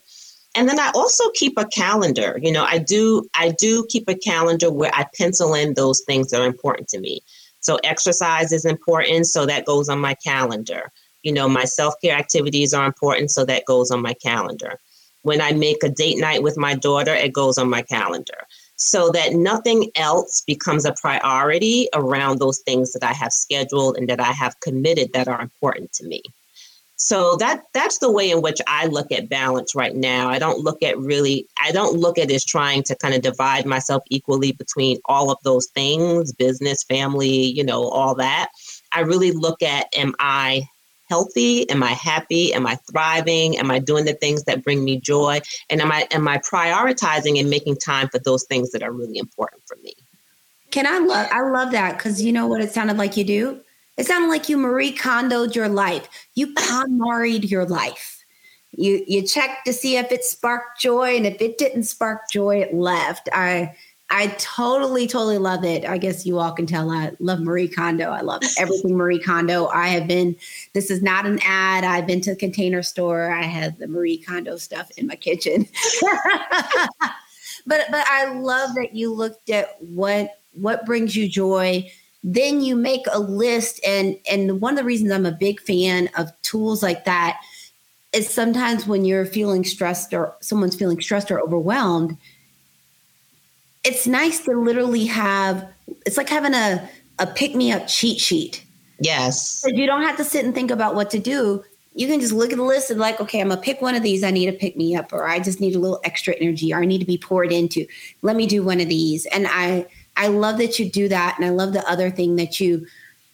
And 0.56 0.70
then 0.70 0.80
I 0.80 0.92
also 0.96 1.30
keep 1.32 1.54
a 1.58 1.66
calendar. 1.66 2.40
You 2.42 2.52
know, 2.52 2.64
I 2.64 2.78
do 2.78 3.28
I 3.36 3.54
do 3.60 3.86
keep 3.90 4.08
a 4.08 4.16
calendar 4.16 4.72
where 4.72 4.92
I 4.94 5.06
pencil 5.18 5.54
in 5.54 5.74
those 5.74 6.02
things 6.08 6.32
that 6.32 6.42
are 6.42 6.48
important 6.48 6.88
to 6.90 7.00
me. 7.00 7.22
So 7.66 7.80
exercise 7.84 8.52
is 8.52 8.64
important, 8.64 9.26
so 9.26 9.48
that 9.48 9.66
goes 9.66 9.90
on 9.90 9.98
my 9.98 10.14
calendar. 10.24 10.92
You 11.24 11.32
know, 11.32 11.50
my 11.50 11.64
self-care 11.64 12.16
activities 12.16 12.76
are 12.76 12.86
important, 12.86 13.32
so 13.32 13.44
that 13.46 13.66
goes 13.66 13.90
on 13.90 14.04
my 14.04 14.14
calendar. 14.14 14.80
When 15.24 15.42
I 15.42 15.52
make 15.52 15.84
a 15.84 15.90
date 15.90 16.20
night 16.20 16.44
with 16.44 16.60
my 16.60 16.76
daughter, 16.76 17.16
it 17.16 17.34
goes 17.34 17.58
on 17.58 17.68
my 17.68 17.82
calendar 17.82 18.46
so 18.76 19.10
that 19.14 19.34
nothing 19.34 19.90
else 19.96 20.44
becomes 20.46 20.86
a 20.86 20.94
priority 21.02 21.90
around 21.96 22.38
those 22.38 22.60
things 22.60 22.94
that 22.94 23.04
I 23.04 23.14
have 23.14 23.34
scheduled 23.34 23.98
and 23.98 24.08
that 24.10 24.20
I 24.20 24.32
have 24.32 24.60
committed 24.60 25.14
that 25.14 25.28
are 25.28 25.42
important 25.42 25.92
to 25.94 26.06
me. 26.06 26.22
So 27.06 27.36
that 27.36 27.66
that's 27.72 28.00
the 28.00 28.12
way 28.12 28.32
in 28.32 28.42
which 28.42 28.60
I 28.66 28.88
look 28.88 29.12
at 29.12 29.30
balance 29.30 29.76
right 29.76 29.96
now. 29.96 30.28
I 30.28 30.40
don't 30.40 30.62
look 30.62 30.82
at 30.82 30.98
really 30.98 31.48
I 31.62 31.72
don't 31.72 32.00
look 32.00 32.18
at 32.18 32.32
as 32.32 32.44
trying 32.44 32.82
to 32.82 32.96
kind 32.96 33.14
of 33.14 33.22
divide 33.22 33.68
myself 33.68 34.02
equally 34.10 34.54
between 34.54 34.98
all 35.06 35.30
of 35.30 35.38
those 35.44 35.68
things, 35.68 36.34
business, 36.34 36.84
family, 36.84 37.30
you 37.30 37.64
know, 37.64 37.84
all 37.90 38.16
that. 38.16 38.50
I 38.92 39.02
really 39.02 39.32
look 39.32 39.62
at 39.62 39.86
am 39.96 40.16
I 40.18 40.64
healthy? 41.08 41.70
Am 41.70 41.84
I 41.84 41.92
happy? 41.92 42.52
Am 42.56 42.66
I 42.66 42.80
thriving? 42.90 43.60
Am 43.60 43.70
I 43.70 43.78
doing 43.78 44.06
the 44.06 44.16
things 44.16 44.46
that 44.46 44.64
bring 44.64 44.84
me 44.84 45.00
joy? 45.00 45.42
And 45.70 45.82
am 45.82 45.92
I 45.92 46.08
am 46.10 46.28
I 46.28 46.40
prioritizing 46.40 47.40
and 47.40 47.52
making 47.52 47.76
time 47.76 48.10
for 48.10 48.18
those 48.18 48.46
things 48.46 48.72
that 48.72 48.82
are 48.82 48.92
really 48.92 49.20
important 49.20 49.62
for 49.68 49.78
me? 49.84 49.94
Can 50.72 50.88
I 50.88 50.98
love 50.98 51.28
I 51.32 51.48
love 51.52 51.72
that 51.74 52.00
because 52.00 52.20
you 52.24 52.34
know 52.34 52.48
what 52.48 52.62
it 52.62 52.72
sounded 52.72 52.98
like 52.98 53.16
you 53.16 53.26
do? 53.26 53.62
It 53.98 54.06
sounded 54.06 54.28
like 54.28 54.50
you 54.50 54.58
Marie 54.58 54.94
Kondoed 54.94 55.56
your 55.56 55.70
life. 55.70 56.08
You 56.36 56.54
KonMari'd 56.54 57.50
your 57.50 57.66
life. 57.66 58.24
You 58.72 59.04
you 59.08 59.22
checked 59.22 59.66
to 59.66 59.74
see 59.74 59.96
if 59.96 60.12
it 60.12 60.24
sparked 60.24 60.82
joy, 60.82 61.16
and 61.16 61.26
if 61.26 61.42
it 61.42 61.58
didn't 61.58 61.84
spark 61.84 62.30
joy, 62.30 62.62
it 62.62 62.74
left. 62.74 63.30
I 63.32 63.74
I 64.10 64.28
totally, 64.38 65.08
totally 65.08 65.40
love 65.40 65.64
it. 65.64 65.84
I 65.84 65.98
guess 65.98 66.26
you 66.26 66.38
all 66.38 66.52
can 66.52 66.68
tell 66.68 66.92
I 66.92 67.12
love 67.20 67.40
Marie 67.40 67.68
Kondo. 67.68 68.12
I 68.12 68.22
love 68.22 68.44
everything 68.58 68.96
Marie 68.98 69.20
Kondo. 69.20 69.68
I 69.68 69.88
have 69.88 70.08
been, 70.08 70.36
this 70.74 70.92
is 70.92 71.02
not 71.02 71.26
an 71.26 71.40
ad. 71.44 71.84
I've 71.84 72.06
been 72.06 72.22
to 72.22 72.32
the 72.32 72.36
container 72.36 72.84
store. 72.84 73.32
I 73.32 73.42
have 73.44 73.80
the 73.80 73.88
Marie 73.88 74.20
Kondo 74.20 74.58
stuff 74.58 74.92
in 74.98 75.08
my 75.08 75.16
kitchen. 75.16 75.68
but 77.66 77.88
but 77.90 78.06
I 78.08 78.32
love 78.36 78.76
that 78.76 78.94
you 78.94 79.12
looked 79.12 79.50
at 79.50 79.82
what 79.82 80.40
what 80.54 80.86
brings 80.86 81.16
you 81.16 81.28
joy. 81.28 81.92
Then 82.28 82.62
you 82.62 82.76
make 82.76 83.06
a 83.12 83.20
list 83.20 83.80
and 83.86 84.18
and 84.30 84.60
one 84.60 84.74
of 84.74 84.80
the 84.80 84.84
reasons 84.84 85.12
I'm 85.12 85.28
a 85.28 85.32
big 85.32 85.62
fan 85.62 86.10
of 86.18 86.32
tools 86.42 86.82
like 86.82 87.06
that 87.06 87.40
is 88.14 88.28
sometimes 88.28 88.88
when 88.88 89.06
you're 89.06 89.28
feeling 89.28 89.64
stressed 89.64 90.12
or 90.12 90.36
someone's 90.42 90.76
feeling 90.76 91.00
stressed 91.00 91.30
or 91.30 91.40
overwhelmed, 91.40 92.18
it's 93.84 94.08
nice 94.08 94.40
to 94.46 94.60
literally 94.60 95.06
have 95.06 95.72
it's 96.08 96.18
like 96.18 96.28
having 96.28 96.56
a 96.56 96.90
a 97.20 97.28
pick 97.28 97.54
me 97.54 97.72
up 97.72 97.88
cheat 97.88 98.20
sheet. 98.20 98.66
Yes. 99.00 99.64
You 99.68 99.86
don't 99.86 100.02
have 100.02 100.18
to 100.18 100.24
sit 100.24 100.46
and 100.46 100.56
think 100.56 100.72
about 100.72 100.96
what 100.96 101.12
to 101.12 101.20
do. 101.20 101.64
You 101.94 102.08
can 102.08 102.20
just 102.20 102.34
look 102.34 102.52
at 102.52 102.58
the 102.58 102.64
list 102.64 102.90
and 102.90 103.00
like, 103.00 103.22
okay, 103.22 103.40
I'm 103.40 103.50
gonna 103.50 103.62
pick 103.62 103.84
one 103.84 103.94
of 103.94 104.02
these. 104.02 104.24
I 104.24 104.32
need 104.32 104.48
to 104.48 104.52
pick 104.52 104.76
me 104.76 104.96
up, 104.96 105.14
or 105.14 105.28
I 105.28 105.40
just 105.40 105.62
need 105.62 105.76
a 105.76 105.80
little 105.80 106.02
extra 106.04 106.34
energy, 106.42 106.74
or 106.74 106.82
I 106.82 106.86
need 106.86 107.00
to 107.00 107.06
be 107.06 107.20
poured 107.20 107.52
into. 107.52 107.86
Let 108.24 108.36
me 108.36 108.48
do 108.48 108.64
one 108.64 108.82
of 108.82 108.90
these. 108.90 109.28
And 109.28 109.46
I 109.48 109.86
I 110.18 110.28
love 110.28 110.58
that 110.60 110.80
you 110.80 110.90
do 110.90 111.08
that. 111.10 111.36
And 111.38 111.46
I 111.46 111.50
love 111.50 111.74
the 111.74 111.88
other 111.90 112.10
thing 112.10 112.36
that 112.38 112.60
you 112.60 112.86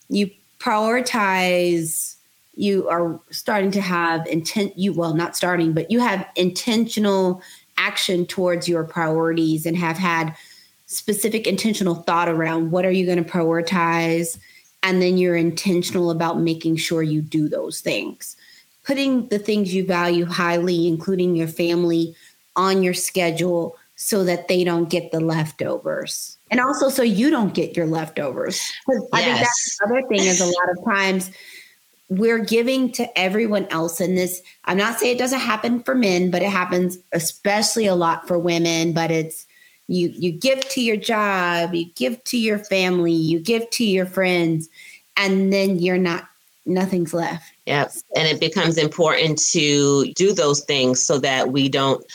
you 0.10 0.30
prioritize 0.60 2.16
you 2.54 2.88
are 2.90 3.20
starting 3.32 3.72
to 3.72 3.82
have 3.82 4.28
intent 4.28 4.78
you 4.78 4.94
well 4.94 5.14
not 5.16 5.36
starting 5.36 5.74
but 5.74 5.90
you 5.90 6.00
have 6.00 6.28
intentional 6.36 7.42
action 7.78 8.26
towards 8.26 8.68
your 8.68 8.84
priorities 8.84 9.66
and 9.66 9.78
have 9.78 9.98
had 9.98 10.36
specific 10.86 11.48
intentional 11.48 11.96
thought 11.96 12.30
around 12.30 12.70
what 12.70 12.86
are 12.86 12.92
you 12.92 13.06
going 13.06 13.24
to 13.24 13.30
prioritize 13.30 14.38
and 14.84 15.02
then 15.02 15.18
you're 15.18 15.36
intentional 15.36 16.12
about 16.12 16.40
making 16.40 16.76
sure 16.76 17.02
you 17.02 17.22
do 17.22 17.48
those 17.48 17.80
things 17.80 18.36
putting 18.84 19.28
the 19.30 19.40
things 19.40 19.74
you 19.74 19.86
value 19.86 20.26
highly 20.26 20.88
including 20.88 21.36
your 21.36 21.48
family 21.48 22.14
on 22.56 22.84
your 22.84 22.94
schedule 22.94 23.78
so 23.96 24.24
that 24.24 24.48
they 24.48 24.64
don't 24.64 24.90
get 24.90 25.12
the 25.12 25.20
leftovers 25.20 26.38
and 26.52 26.60
also 26.60 26.90
so 26.90 27.02
you 27.02 27.30
don't 27.30 27.54
get 27.54 27.76
your 27.76 27.88
leftovers 27.88 28.62
yes. 28.88 29.02
i 29.14 29.24
think 29.24 29.38
that's 29.38 29.78
the 29.80 29.86
other 29.86 30.08
thing 30.08 30.20
is 30.20 30.42
a 30.42 30.46
lot 30.46 30.70
of 30.70 30.86
times 30.86 31.32
we're 32.10 32.44
giving 32.44 32.92
to 32.92 33.18
everyone 33.18 33.66
else 33.68 34.00
in 34.00 34.16
this 34.16 34.42
i'm 34.66 34.78
not 34.78 35.00
saying 35.00 35.16
it 35.16 35.20
doesn't 35.20 35.40
happen 35.40 35.82
for 35.82 35.96
men 35.96 36.30
but 36.30 36.42
it 36.42 36.50
happens 36.50 36.98
especially 37.14 37.88
a 37.88 37.96
lot 37.96 38.28
for 38.28 38.38
women 38.38 38.94
but 38.94 39.10
it's 39.10 39.48
you 39.88 40.10
you 40.10 40.32
give 40.32 40.60
to 40.70 40.82
your 40.82 40.98
job 40.98 41.74
you 41.74 41.86
give 41.96 42.22
to 42.26 42.38
your 42.38 42.60
family 42.60 43.14
you 43.14 43.40
give 43.40 43.68
to 43.72 43.84
your 43.84 44.06
friends 44.06 44.70
and 45.18 45.52
then 45.52 45.80
you're 45.80 45.98
not 45.98 46.28
nothing's 46.66 47.14
left 47.14 47.54
yep 47.72 47.92
and 48.16 48.28
it 48.28 48.40
becomes 48.40 48.78
important 48.78 49.38
to 49.38 50.12
do 50.14 50.34
those 50.34 50.62
things 50.62 51.04
so 51.04 51.18
that 51.18 51.52
we 51.52 51.70
don't 51.70 52.06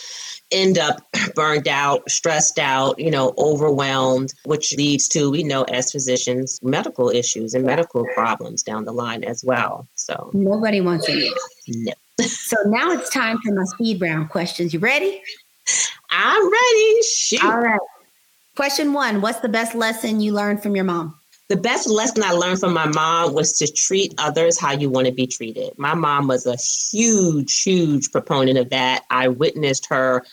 end 0.51 0.77
up 0.77 1.01
burned 1.35 1.67
out, 1.67 2.09
stressed 2.09 2.59
out, 2.59 2.97
you 2.99 3.11
know, 3.11 3.33
overwhelmed, 3.37 4.33
which 4.45 4.73
leads 4.77 5.07
to, 5.09 5.29
we 5.29 5.43
know 5.43 5.63
as 5.63 5.91
physicians, 5.91 6.59
medical 6.63 7.09
issues 7.09 7.53
and 7.53 7.65
medical 7.65 8.05
problems 8.13 8.63
down 8.63 8.85
the 8.85 8.93
line 8.93 9.23
as 9.23 9.43
well. 9.43 9.87
So 9.95 10.31
nobody 10.33 10.81
wants 10.81 11.05
it. 11.09 11.33
No. 11.67 11.93
so 12.21 12.55
now 12.67 12.91
it's 12.91 13.09
time 13.09 13.37
for 13.43 13.53
my 13.53 13.63
speed 13.65 14.01
round 14.01 14.29
questions. 14.29 14.73
You 14.73 14.79
ready? 14.79 15.21
I'm 16.09 16.51
ready. 16.51 17.01
Shoot. 17.03 17.43
All 17.43 17.59
right. 17.59 17.79
Question 18.55 18.93
one 18.93 19.21
What's 19.21 19.39
the 19.41 19.49
best 19.49 19.75
lesson 19.75 20.19
you 20.19 20.33
learned 20.33 20.63
from 20.63 20.75
your 20.75 20.85
mom? 20.85 21.16
The 21.49 21.55
best 21.55 21.89
lesson 21.89 22.23
I 22.23 22.31
learned 22.31 22.59
from 22.59 22.73
my 22.73 22.87
mom 22.87 23.33
was 23.33 23.53
to 23.59 23.71
treat 23.71 24.13
others 24.17 24.59
how 24.59 24.73
you 24.73 24.89
want 24.89 25.07
to 25.07 25.13
be 25.13 25.27
treated. 25.27 25.77
My 25.77 25.93
mom 25.93 26.27
was 26.27 26.45
a 26.45 26.57
huge, 26.57 27.61
huge 27.63 28.11
proponent 28.11 28.57
of 28.57 28.69
that. 28.71 29.03
I 29.09 29.29
witnessed 29.29 29.87
her. 29.89 30.25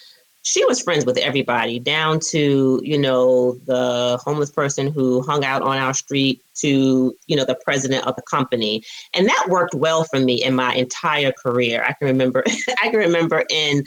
She 0.42 0.64
was 0.64 0.82
friends 0.82 1.06
with 1.06 1.16
everybody, 1.16 1.78
down 1.78 2.20
to, 2.30 2.80
you 2.82 2.98
know, 2.98 3.52
the 3.64 4.20
homeless 4.22 4.50
person 4.50 4.88
who 4.88 5.22
hung 5.22 5.44
out 5.44 5.62
on 5.62 5.78
our 5.78 5.94
street 5.94 6.42
to, 6.56 7.14
you 7.26 7.36
know, 7.36 7.46
the 7.46 7.58
president 7.64 8.06
of 8.06 8.16
the 8.16 8.22
company. 8.22 8.82
And 9.14 9.26
that 9.26 9.46
worked 9.48 9.74
well 9.74 10.04
for 10.04 10.18
me 10.18 10.42
in 10.42 10.54
my 10.54 10.74
entire 10.74 11.32
career. 11.32 11.82
I 11.86 11.92
can 11.94 12.08
remember 12.08 12.44
I 12.82 12.88
can 12.88 12.98
remember 12.98 13.44
in 13.48 13.84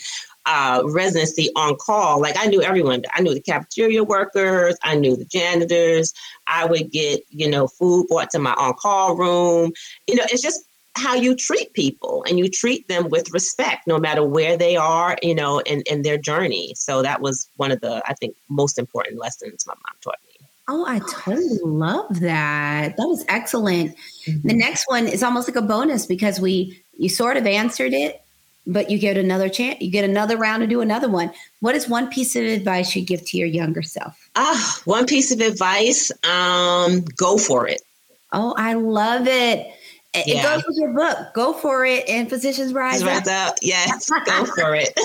uh, 0.48 0.82
residency 0.86 1.50
on 1.56 1.76
call, 1.76 2.22
like 2.22 2.36
I 2.38 2.48
knew 2.48 2.62
everyone. 2.62 3.04
I 3.14 3.22
knew 3.22 3.34
the 3.34 3.42
cafeteria 3.42 4.04
workers, 4.04 4.76
I 4.84 4.96
knew 4.96 5.16
the 5.16 5.26
janitors. 5.26 6.14
I 6.48 6.66
would 6.66 6.92
get, 6.92 7.22
you 7.30 7.50
know, 7.50 7.68
food 7.68 8.08
brought 8.08 8.32
to 8.32 8.40
my 8.40 8.54
on 8.54 8.74
call 8.74 9.16
room. 9.16 9.74
You 10.08 10.16
know, 10.16 10.24
it's 10.32 10.42
just 10.42 10.64
how 10.98 11.14
you 11.14 11.36
treat 11.36 11.74
people 11.74 12.26
and 12.28 12.40
you 12.40 12.50
treat 12.50 12.88
them 12.88 13.10
with 13.10 13.32
respect 13.32 13.88
no 13.88 14.00
matter 14.00 14.24
where 14.24 14.58
they 14.58 14.76
are 14.76 15.16
you 15.22 15.36
know 15.36 15.60
in, 15.60 15.82
in 15.82 16.02
their 16.02 16.18
journey 16.18 16.74
so 16.76 17.04
that 17.04 17.22
was 17.22 17.50
one 17.58 17.72
of 17.72 17.80
the 17.82 18.02
i 18.08 18.14
think 18.16 18.36
most 18.50 18.80
important 18.80 19.20
lessons 19.20 19.66
my 19.68 19.74
mom 19.74 19.96
taught 20.02 20.18
me 20.28 20.48
oh 20.68 20.86
i 20.88 21.00
totally 21.12 21.60
love 21.64 22.20
that 22.20 22.98
that 22.98 23.08
was 23.08 23.24
excellent 23.28 23.96
mm-hmm. 24.28 24.48
the 24.48 24.56
next 24.56 24.86
one 24.88 25.08
is 25.08 25.22
almost 25.22 25.48
like 25.48 25.56
a 25.56 25.62
bonus 25.62 26.08
because 26.08 26.40
we 26.40 26.82
you 26.98 27.10
sort 27.10 27.38
of 27.38 27.46
answered 27.46 27.94
it 27.94 28.24
but 28.68 28.92
you 28.92 29.00
get 29.00 29.18
another 29.18 29.50
chance. 29.50 29.82
You 29.82 29.90
get 29.90 30.04
another 30.04 30.38
round 30.38 30.62
to 30.62 30.68
do 30.68 30.82
another 30.82 31.10
one. 31.10 31.32
What 31.62 31.74
is 31.74 31.88
one 31.88 32.10
piece 32.10 32.36
of 32.36 32.44
advice 32.44 32.96
you 32.96 33.04
give 33.04 33.26
to 33.28 33.38
your 33.38 33.48
younger 33.48 33.82
self? 33.82 34.30
Ah, 34.36 34.82
one 34.86 35.06
piece 35.06 35.32
of 35.32 35.40
advice. 35.40 36.12
Um, 36.24 37.02
go 37.16 37.38
for 37.38 37.68
it. 37.68 37.82
Oh, 38.34 38.54
I 38.58 38.74
love 38.74 39.26
it. 39.28 39.74
It 40.14 40.28
yeah. 40.28 40.44
goes 40.44 40.66
with 40.68 40.78
your 40.78 40.94
book. 40.94 41.34
Go 41.34 41.54
for 41.54 41.86
it. 41.86 42.08
And 42.10 42.30
physicians 42.30 42.74
rise, 42.74 43.04
up. 43.04 43.26
up. 43.28 43.56
Yes, 43.62 44.10
go 44.10 44.46
for 44.56 44.76
it. 44.76 44.98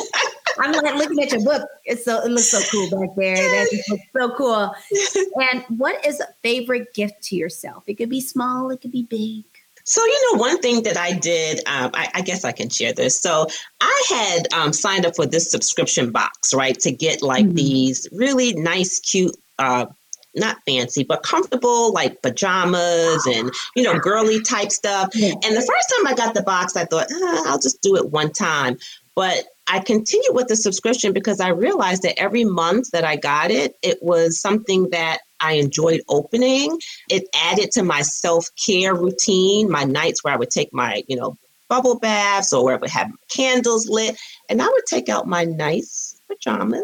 I'm 0.58 0.72
like 0.72 0.94
looking 0.96 1.22
at 1.22 1.32
your 1.32 1.44
book. 1.44 1.68
It's 1.84 2.04
so 2.04 2.20
it 2.24 2.30
looks 2.30 2.50
so 2.50 2.60
cool 2.70 2.90
back 2.90 3.14
there. 3.16 3.36
That's 3.36 3.88
so 4.16 4.34
cool. 4.36 4.74
And 5.52 5.64
what 5.78 6.04
is 6.06 6.20
a 6.20 6.28
favorite 6.42 6.94
gift 6.94 7.22
to 7.24 7.36
yourself? 7.36 7.84
It 7.86 7.94
could 7.94 8.08
be 8.08 8.20
small. 8.20 8.70
It 8.70 8.80
could 8.80 8.92
be 8.92 9.02
big. 9.02 9.44
So, 9.84 10.04
you 10.04 10.32
know, 10.32 10.40
one 10.40 10.58
thing 10.60 10.82
that 10.84 10.96
I 10.96 11.12
did, 11.12 11.58
um, 11.66 11.90
I, 11.94 12.08
I, 12.14 12.20
guess 12.22 12.44
I 12.44 12.52
can 12.52 12.68
share 12.68 12.92
this. 12.92 13.20
So, 13.20 13.46
I 13.80 14.02
had 14.08 14.52
um, 14.54 14.72
signed 14.72 15.06
up 15.06 15.16
for 15.16 15.26
this 15.26 15.50
subscription 15.50 16.10
box, 16.10 16.54
right, 16.54 16.78
to 16.80 16.92
get 16.92 17.22
like 17.22 17.44
mm-hmm. 17.44 17.54
these 17.54 18.08
really 18.12 18.54
nice, 18.54 19.00
cute, 19.00 19.36
uh, 19.58 19.86
not 20.34 20.58
fancy, 20.66 21.04
but 21.04 21.22
comfortable, 21.22 21.92
like 21.92 22.22
pajamas 22.22 23.26
and, 23.26 23.50
you 23.76 23.82
know, 23.82 23.98
girly 23.98 24.40
type 24.40 24.72
stuff. 24.72 25.10
And 25.14 25.42
the 25.42 25.60
first 25.60 25.94
time 25.96 26.06
I 26.06 26.14
got 26.14 26.34
the 26.34 26.42
box, 26.42 26.76
I 26.76 26.84
thought, 26.84 27.08
ah, 27.12 27.42
I'll 27.46 27.58
just 27.58 27.82
do 27.82 27.96
it 27.96 28.10
one 28.10 28.32
time. 28.32 28.78
But 29.14 29.44
I 29.68 29.80
continued 29.80 30.34
with 30.34 30.48
the 30.48 30.56
subscription 30.56 31.12
because 31.12 31.40
I 31.40 31.48
realized 31.48 32.02
that 32.02 32.18
every 32.18 32.44
month 32.44 32.90
that 32.92 33.04
I 33.04 33.16
got 33.16 33.50
it, 33.50 33.76
it 33.82 33.98
was 34.02 34.40
something 34.40 34.90
that 34.90 35.18
I 35.42 35.54
enjoyed 35.54 36.02
opening. 36.08 36.78
It 37.10 37.24
added 37.34 37.70
to 37.72 37.82
my 37.82 38.02
self 38.02 38.48
care 38.64 38.94
routine, 38.94 39.70
my 39.70 39.84
nights 39.84 40.22
where 40.22 40.32
I 40.32 40.36
would 40.36 40.50
take 40.50 40.72
my, 40.72 41.02
you 41.08 41.16
know, 41.16 41.36
bubble 41.68 41.98
baths 41.98 42.52
or 42.52 42.64
where 42.64 42.74
I 42.74 42.78
would 42.78 42.90
have 42.90 43.10
candles 43.34 43.88
lit. 43.88 44.18
And 44.48 44.62
I 44.62 44.66
would 44.66 44.86
take 44.86 45.08
out 45.08 45.26
my 45.26 45.44
nice 45.44 46.20
pajamas 46.28 46.82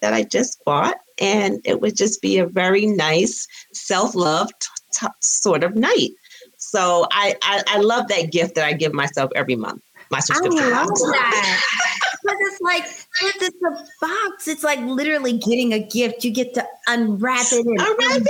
that 0.00 0.14
I 0.14 0.22
just 0.22 0.64
bought, 0.64 0.96
and 1.20 1.60
it 1.64 1.80
would 1.80 1.96
just 1.96 2.22
be 2.22 2.38
a 2.38 2.46
very 2.46 2.86
nice 2.86 3.46
self 3.72 4.14
love 4.14 4.50
t- 4.58 4.68
t- 5.00 5.06
sort 5.20 5.62
of 5.62 5.76
night. 5.76 6.10
So 6.56 7.06
I, 7.12 7.34
I, 7.42 7.62
I 7.66 7.78
love 7.80 8.08
that 8.08 8.32
gift 8.32 8.54
that 8.54 8.64
I 8.64 8.72
give 8.72 8.92
myself 8.92 9.30
every 9.34 9.56
month. 9.56 9.82
My 10.10 10.20
subscription. 10.20 10.64
I 10.64 10.84
love 10.84 10.88
that. 10.88 11.60
Because 12.22 12.38
it's 12.40 12.60
like 12.60 12.84
it's 13.22 13.56
a 13.64 13.70
box. 14.00 14.48
It's 14.48 14.64
like 14.64 14.80
literally 14.80 15.32
getting 15.32 15.72
a 15.72 15.78
gift. 15.78 16.24
You 16.24 16.32
get 16.32 16.54
to 16.54 16.66
unwrap 16.86 17.46
it 17.52 17.66
and 17.66 17.80
unwrap 17.80 18.22
it. 18.22 18.28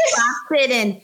it 0.53 0.70
and 0.70 1.00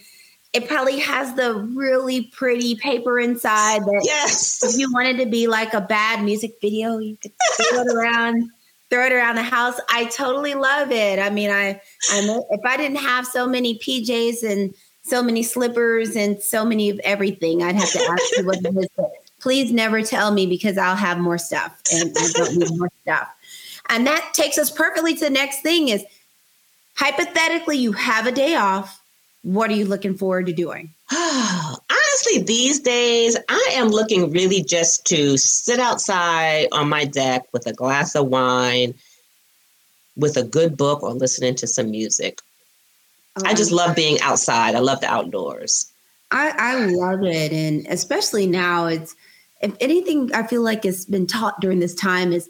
it 0.57 0.69
probably 0.69 0.99
has 1.01 1.35
the 1.35 1.55
really 1.55 2.23
pretty 2.23 2.77
paper 2.77 3.21
inside 3.21 3.83
that 3.83 4.03
yes. 4.05 4.63
if 4.63 4.81
you 4.81 4.91
wanted 4.91 5.19
to 5.19 5.27
be 5.27 5.47
like 5.47 5.75
a 5.75 5.83
bad 5.83 6.25
music 6.25 6.55
video, 6.63 6.99
you 6.99 7.19
could 7.19 7.33
throw 7.71 7.83
it 7.83 7.89
around, 7.95 8.49
throw 8.89 9.05
it 9.05 9.13
around 9.13 9.37
the 9.37 9.43
house. 9.43 9.79
I 9.91 10.07
totally 10.07 10.55
love 10.55 10.91
it. 10.91 11.19
I 11.19 11.29
mean, 11.29 11.51
I 11.51 11.81
I 12.11 12.41
if 12.51 12.61
I 12.65 12.77
didn't 12.79 13.01
have 13.01 13.27
so 13.27 13.47
many 13.47 13.79
PJs 13.79 14.51
and 14.51 14.75
so 15.03 15.23
many 15.23 15.43
slippers 15.43 16.17
and 16.17 16.43
so 16.43 16.65
many 16.65 16.89
of 16.89 16.99
everything, 17.01 17.63
I'd 17.63 17.77
have 17.77 17.91
to 17.91 18.01
ask 18.01 18.37
you 18.39 18.47
what 18.47 18.59
it 18.65 18.75
is. 18.75 18.89
Please 19.47 19.71
never 19.71 20.03
tell 20.03 20.33
me 20.33 20.45
because 20.45 20.77
I'll 20.77 20.97
have 20.97 21.19
more 21.19 21.39
stuff 21.39 21.81
and 21.95 22.13
I 22.19 22.29
don't 22.33 22.57
need 22.57 22.77
more 22.77 22.91
stuff. 23.03 23.29
And 23.89 24.05
that 24.05 24.33
takes 24.35 24.59
us 24.59 24.73
perfectly 24.73 25.15
to 25.15 25.21
the 25.21 25.31
next 25.31 25.61
thing 25.61 25.87
is 25.87 26.05
hypothetically 26.97 27.79
you 27.79 27.93
have 27.93 28.27
a 28.27 28.33
day 28.33 28.57
off 28.57 29.01
what 29.43 29.71
are 29.71 29.75
you 29.75 29.85
looking 29.85 30.17
forward 30.17 30.47
to 30.47 30.53
doing? 30.53 30.93
Honestly, 31.13 32.43
these 32.43 32.81
days, 32.81 33.37
I 33.49 33.71
am 33.75 33.91
looking 33.91 34.33
really 34.33 34.65
just 34.65 35.07
to 35.07 35.37
sit 35.37 35.79
outside 35.79 36.67
on 36.73 36.89
my 36.89 37.05
deck 37.05 37.47
with 37.53 37.69
a 37.69 37.73
glass 37.73 38.17
of 38.17 38.27
wine, 38.27 38.95
with 40.17 40.37
a 40.37 40.43
good 40.43 40.77
book, 40.77 41.05
or 41.05 41.13
listening 41.13 41.55
to 41.55 41.69
some 41.69 41.93
music. 41.93 42.41
Oh, 43.37 43.43
I 43.45 43.55
just 43.55 43.71
um, 43.71 43.77
love 43.77 43.95
being 43.95 44.21
outside. 44.23 44.75
I 44.75 44.81
love 44.81 45.01
the 45.03 45.07
outdoors. 45.07 45.89
I, 46.33 46.53
I 46.59 46.87
love 46.87 47.23
it. 47.23 47.53
And 47.53 47.87
especially 47.89 48.49
now, 48.49 48.87
it's, 48.87 49.15
if 49.61 49.75
anything, 49.81 50.33
I 50.35 50.47
feel 50.47 50.63
like 50.63 50.85
it's 50.85 51.05
been 51.05 51.27
taught 51.27 51.61
during 51.61 51.81
this 51.81 51.95
time 51.95 52.33
is 52.33 52.49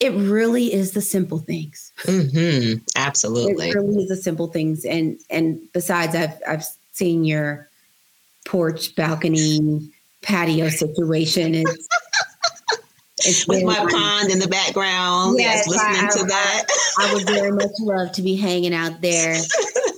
it 0.00 0.12
really 0.12 0.72
is 0.72 0.92
the 0.92 1.00
simple 1.00 1.38
things. 1.38 1.92
Mm-hmm. 2.02 2.84
Absolutely, 2.96 3.70
it 3.70 3.74
really 3.74 4.02
is 4.02 4.08
the 4.08 4.16
simple 4.16 4.48
things. 4.48 4.84
And 4.84 5.18
and 5.30 5.60
besides, 5.72 6.14
I've 6.14 6.38
I've 6.46 6.64
seen 6.92 7.24
your 7.24 7.68
porch, 8.46 8.94
balcony, 8.94 9.90
patio 10.22 10.68
situation. 10.68 11.54
It's, 11.54 11.88
it's 13.18 13.48
with 13.48 13.64
my 13.64 13.74
fun. 13.74 13.90
pond 13.90 14.30
in 14.30 14.38
the 14.38 14.48
background. 14.48 15.36
Yes, 15.38 15.66
yes 15.66 15.68
listening 15.68 16.08
I, 16.08 16.18
to 16.18 16.24
that. 16.26 16.64
I 16.98 17.14
would 17.14 17.26
very 17.26 17.52
much 17.52 17.72
love 17.80 18.12
to 18.12 18.22
be 18.22 18.36
hanging 18.36 18.74
out 18.74 19.00
there. 19.00 19.36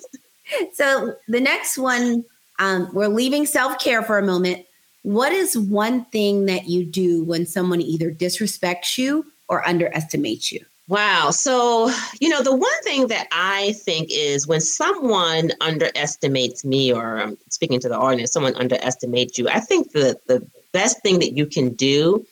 so 0.75 1.17
the 1.29 1.41
next 1.41 1.77
one, 1.77 2.25
um, 2.59 2.89
we're 2.93 3.09
leaving 3.09 3.47
self 3.47 3.79
care 3.79 4.03
for 4.03 4.19
a 4.19 4.23
moment. 4.25 4.65
What 5.09 5.33
is 5.33 5.57
one 5.57 6.05
thing 6.05 6.45
that 6.45 6.69
you 6.69 6.85
do 6.85 7.25
when 7.25 7.47
someone 7.47 7.81
either 7.81 8.11
disrespects 8.11 8.99
you 8.99 9.25
or 9.49 9.67
underestimates 9.67 10.53
you? 10.53 10.63
Wow. 10.87 11.31
So, 11.31 11.91
you 12.21 12.29
know, 12.29 12.43
the 12.43 12.55
one 12.55 12.83
thing 12.83 13.07
that 13.07 13.27
I 13.33 13.73
think 13.73 14.09
is 14.11 14.47
when 14.47 14.61
someone 14.61 15.53
underestimates 15.63 16.63
me, 16.63 16.93
or 16.93 17.21
I'm 17.21 17.39
speaking 17.49 17.81
to 17.81 17.89
the 17.89 17.97
audience, 17.97 18.33
someone 18.33 18.55
underestimates 18.57 19.39
you, 19.39 19.49
I 19.49 19.61
think 19.61 19.93
the, 19.93 20.21
the 20.27 20.47
best 20.75 21.01
thing 21.01 21.21
that 21.21 21.33
you 21.33 21.47
can 21.47 21.71
do 21.71 22.27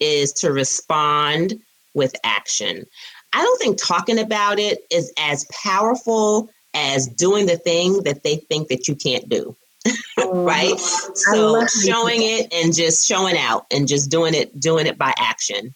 is 0.00 0.32
to 0.32 0.52
respond 0.52 1.60
with 1.92 2.16
action. 2.24 2.86
I 3.34 3.42
don't 3.42 3.60
think 3.60 3.76
talking 3.76 4.18
about 4.18 4.58
it 4.58 4.86
is 4.90 5.12
as 5.18 5.44
powerful 5.62 6.48
as 6.72 7.08
doing 7.08 7.44
the 7.44 7.58
thing 7.58 8.04
that 8.04 8.22
they 8.22 8.36
think 8.36 8.68
that 8.68 8.88
you 8.88 8.94
can't 8.94 9.28
do. 9.28 9.54
right? 10.18 10.74
Mm-hmm. 10.74 11.12
So 11.14 11.66
showing 11.66 12.22
it 12.22 12.52
and 12.52 12.74
just 12.74 13.06
showing 13.06 13.36
out 13.36 13.66
and 13.70 13.88
just 13.88 14.10
doing 14.10 14.34
it, 14.34 14.58
doing 14.58 14.86
it 14.86 14.98
by 14.98 15.12
action. 15.18 15.74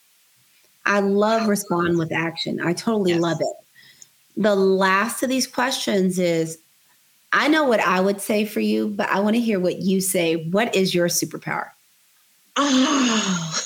I 0.84 1.00
love 1.00 1.48
respond 1.48 1.98
with 1.98 2.12
action. 2.12 2.60
I 2.60 2.72
totally 2.72 3.12
yes. 3.12 3.20
love 3.20 3.40
it. 3.40 3.56
The 4.36 4.54
last 4.54 5.22
of 5.22 5.28
these 5.28 5.46
questions 5.46 6.18
is 6.18 6.58
I 7.32 7.48
know 7.48 7.64
what 7.64 7.80
I 7.80 8.00
would 8.00 8.20
say 8.20 8.44
for 8.44 8.60
you, 8.60 8.88
but 8.88 9.08
I 9.08 9.20
want 9.20 9.34
to 9.34 9.42
hear 9.42 9.58
what 9.58 9.82
you 9.82 10.00
say. 10.00 10.36
What 10.36 10.74
is 10.74 10.94
your 10.94 11.08
superpower? 11.08 11.70
Oh. 12.56 13.60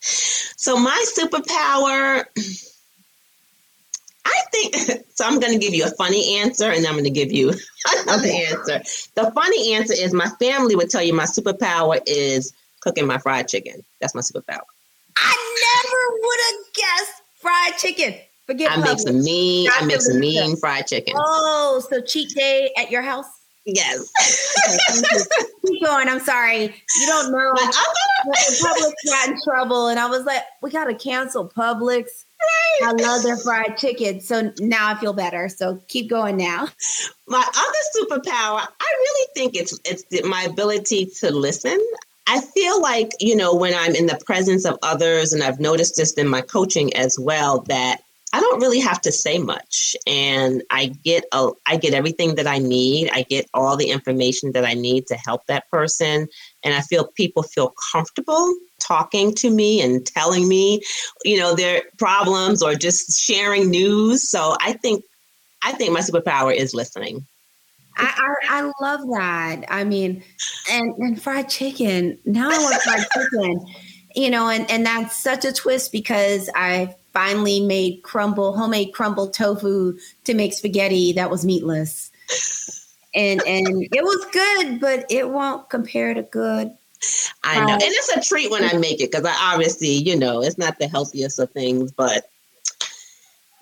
so 0.00 0.76
my 0.76 1.04
superpower 1.18 2.24
think 4.58 5.04
so. 5.14 5.24
I'm 5.24 5.40
going 5.40 5.52
to 5.52 5.58
give 5.58 5.74
you 5.74 5.84
a 5.84 5.90
funny 5.90 6.38
answer, 6.38 6.70
and 6.70 6.86
I'm 6.86 6.92
going 6.92 7.04
to 7.04 7.10
give 7.10 7.32
you 7.32 7.52
another 8.02 8.28
answer. 8.28 8.82
The 9.14 9.30
funny 9.34 9.74
answer 9.74 9.94
is 9.94 10.12
my 10.12 10.28
family 10.40 10.76
would 10.76 10.90
tell 10.90 11.02
you 11.02 11.14
my 11.14 11.24
superpower 11.24 12.00
is 12.06 12.52
cooking 12.80 13.06
my 13.06 13.18
fried 13.18 13.48
chicken. 13.48 13.82
That's 14.00 14.14
my 14.14 14.20
superpower. 14.20 14.62
I 15.16 15.82
never 15.84 16.20
would 16.20 16.38
have 16.46 16.74
guessed 16.74 17.22
fried 17.40 17.78
chicken. 17.78 18.14
Forget 18.46 18.70
I 18.72 18.76
make 18.76 18.98
some 18.98 19.22
mean. 19.22 19.68
I 19.74 19.84
make 19.84 20.00
some 20.00 20.20
mean 20.20 20.56
fried 20.56 20.86
chicken. 20.86 21.14
Oh, 21.16 21.84
so 21.90 22.00
cheat 22.00 22.30
day 22.34 22.70
at 22.78 22.90
your 22.90 23.02
house? 23.02 23.26
Yes. 23.66 24.10
okay, 25.04 25.24
Keep 25.66 25.84
going. 25.84 26.08
I'm 26.08 26.20
sorry. 26.20 26.62
You 26.62 27.06
don't 27.06 27.30
know. 27.30 27.52
Publix 27.54 28.92
got 29.06 29.28
in 29.28 29.36
trouble, 29.44 29.88
and 29.88 30.00
I 30.00 30.06
was 30.06 30.24
like, 30.24 30.42
we 30.62 30.70
got 30.70 30.86
to 30.86 30.94
cancel 30.94 31.46
Publix. 31.46 32.06
Right. 32.40 32.88
I 32.88 32.92
love 32.92 33.22
their 33.22 33.36
fried 33.36 33.76
chicken. 33.76 34.20
So 34.20 34.52
now 34.60 34.88
I 34.88 34.94
feel 34.94 35.12
better. 35.12 35.48
So 35.48 35.80
keep 35.88 36.08
going 36.08 36.36
now. 36.36 36.68
My 37.26 37.38
other 37.38 38.16
superpower, 38.16 38.60
I 38.60 38.94
really 39.00 39.26
think 39.34 39.54
it's 39.56 39.78
it's 39.84 40.04
my 40.26 40.42
ability 40.42 41.06
to 41.20 41.30
listen. 41.30 41.78
I 42.28 42.40
feel 42.40 42.80
like, 42.80 43.12
you 43.20 43.34
know, 43.34 43.54
when 43.54 43.74
I'm 43.74 43.94
in 43.94 44.06
the 44.06 44.20
presence 44.26 44.66
of 44.66 44.78
others, 44.82 45.32
and 45.32 45.42
I've 45.42 45.60
noticed 45.60 45.96
this 45.96 46.12
in 46.12 46.28
my 46.28 46.42
coaching 46.42 46.94
as 46.94 47.18
well, 47.18 47.60
that 47.68 48.02
I 48.34 48.40
don't 48.40 48.60
really 48.60 48.80
have 48.80 49.00
to 49.02 49.12
say 49.12 49.38
much, 49.38 49.96
and 50.06 50.62
I 50.70 50.86
get 51.02 51.24
a, 51.32 51.50
I 51.66 51.78
get 51.78 51.94
everything 51.94 52.34
that 52.34 52.46
I 52.46 52.58
need. 52.58 53.10
I 53.14 53.22
get 53.22 53.48
all 53.54 53.76
the 53.78 53.88
information 53.88 54.52
that 54.52 54.66
I 54.66 54.74
need 54.74 55.06
to 55.06 55.14
help 55.14 55.46
that 55.46 55.70
person, 55.70 56.28
and 56.62 56.74
I 56.74 56.82
feel 56.82 57.06
people 57.06 57.42
feel 57.42 57.72
comfortable 57.92 58.54
talking 58.88 59.34
to 59.34 59.50
me 59.50 59.80
and 59.82 60.06
telling 60.06 60.48
me, 60.48 60.82
you 61.24 61.38
know, 61.38 61.54
their 61.54 61.82
problems 61.98 62.62
or 62.62 62.74
just 62.74 63.20
sharing 63.20 63.70
news. 63.70 64.28
So 64.28 64.56
I 64.60 64.72
think, 64.72 65.04
I 65.62 65.72
think 65.72 65.92
my 65.92 66.00
superpower 66.00 66.54
is 66.54 66.74
listening. 66.74 67.26
I, 67.98 68.34
I, 68.48 68.60
I 68.60 68.72
love 68.80 69.00
that. 69.10 69.64
I 69.68 69.84
mean, 69.84 70.22
and 70.70 70.94
and 70.98 71.20
fried 71.20 71.48
chicken. 71.48 72.18
Now 72.24 72.48
I 72.48 72.58
want 72.58 72.82
fried 72.82 73.06
chicken. 73.12 73.66
You 74.14 74.30
know, 74.30 74.48
and 74.48 74.70
and 74.70 74.86
that's 74.86 75.16
such 75.16 75.44
a 75.44 75.52
twist 75.52 75.92
because 75.92 76.48
I 76.54 76.94
finally 77.12 77.60
made 77.60 78.02
crumble 78.02 78.56
homemade 78.56 78.92
crumble 78.94 79.28
tofu 79.30 79.98
to 80.24 80.34
make 80.34 80.52
spaghetti 80.52 81.12
that 81.14 81.30
was 81.30 81.44
meatless. 81.44 82.10
And 83.14 83.42
and 83.42 83.88
it 83.92 84.04
was 84.04 84.26
good, 84.32 84.80
but 84.80 85.06
it 85.10 85.28
won't 85.28 85.68
compare 85.68 86.14
to 86.14 86.22
good. 86.22 86.72
I 87.44 87.64
know. 87.64 87.74
And 87.74 87.82
it's 87.82 88.16
a 88.16 88.20
treat 88.20 88.50
when 88.50 88.64
I 88.64 88.76
make 88.76 89.00
it 89.00 89.10
because 89.10 89.24
I 89.24 89.34
obviously, 89.52 89.88
you 89.88 90.16
know, 90.16 90.42
it's 90.42 90.58
not 90.58 90.78
the 90.78 90.88
healthiest 90.88 91.38
of 91.38 91.50
things, 91.52 91.92
but 91.92 92.30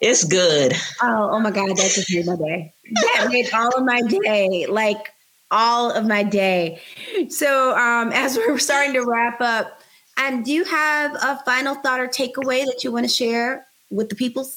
it's 0.01 0.25
good. 0.25 0.75
Oh, 1.03 1.31
oh 1.33 1.41
my 1.41 1.51
God, 1.51 1.69
that 1.69 1.93
just 1.95 2.13
made 2.15 2.27
my 2.27 2.37
day. 2.37 2.73
That 2.93 3.29
made 3.31 3.53
all 3.53 3.77
of 3.77 3.85
my 3.85 4.03
day. 4.03 4.67
Like 4.67 5.13
all 5.51 5.91
of 5.91 6.07
my 6.07 6.23
day. 6.23 6.81
So 7.29 7.77
um 7.77 8.11
as 8.13 8.37
we're 8.37 8.59
starting 8.59 8.95
to 8.95 9.05
wrap 9.05 9.41
up, 9.41 9.81
and 10.17 10.45
do 10.45 10.53
you 10.53 10.65
have 10.65 11.15
a 11.15 11.41
final 11.45 11.75
thought 11.75 12.01
or 12.01 12.09
takeaway 12.09 12.65
that 12.65 12.83
you 12.83 12.91
want 12.91 13.05
to 13.05 13.13
share 13.13 13.67
with 13.91 14.09
the 14.09 14.15
people? 14.15 14.49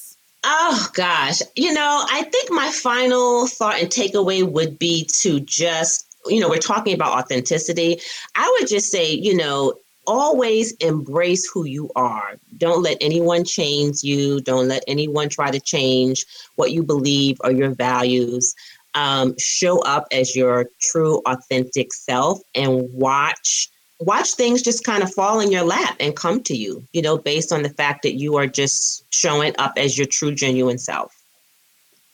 Oh 0.43 0.89
gosh. 0.93 1.41
You 1.55 1.73
know, 1.73 2.05
I 2.09 2.23
think 2.23 2.49
my 2.49 2.71
final 2.71 3.45
thought 3.45 3.79
and 3.79 3.89
takeaway 3.89 4.49
would 4.49 4.79
be 4.79 5.03
to 5.19 5.41
just, 5.41 6.09
you 6.29 6.39
know, 6.39 6.49
we're 6.49 6.57
talking 6.57 6.93
about 6.93 7.17
authenticity. 7.17 7.99
I 8.35 8.57
would 8.59 8.69
just 8.69 8.91
say, 8.91 9.11
you 9.11 9.35
know, 9.35 9.73
always 10.07 10.71
embrace 10.73 11.47
who 11.47 11.65
you 11.65 11.91
are. 11.95 12.37
Don't 12.57 12.81
let 12.81 12.97
anyone 12.99 13.45
change 13.45 14.03
you. 14.03 14.41
Don't 14.41 14.67
let 14.67 14.83
anyone 14.87 15.29
try 15.29 15.51
to 15.51 15.59
change 15.59 16.25
what 16.55 16.71
you 16.71 16.83
believe 16.83 17.37
or 17.43 17.51
your 17.51 17.69
values. 17.69 18.55
Um, 18.95 19.35
show 19.37 19.81
up 19.83 20.07
as 20.11 20.35
your 20.35 20.65
true, 20.81 21.21
authentic 21.27 21.93
self 21.93 22.39
and 22.55 22.91
watch 22.91 23.69
watch 23.99 24.33
things 24.33 24.61
just 24.61 24.85
kind 24.85 25.03
of 25.03 25.13
fall 25.13 25.41
in 25.41 25.51
your 25.51 25.63
lap 25.63 25.97
and 25.99 26.15
come 26.15 26.41
to 26.43 26.55
you. 26.55 26.83
You 26.93 27.01
know, 27.01 27.17
based 27.17 27.51
on 27.51 27.61
the 27.61 27.69
fact 27.69 28.01
that 28.03 28.15
you 28.15 28.37
are 28.37 28.47
just 28.47 29.05
showing 29.13 29.53
up 29.59 29.73
as 29.77 29.97
your 29.97 30.07
true, 30.07 30.33
genuine 30.33 30.79
self. 30.79 31.13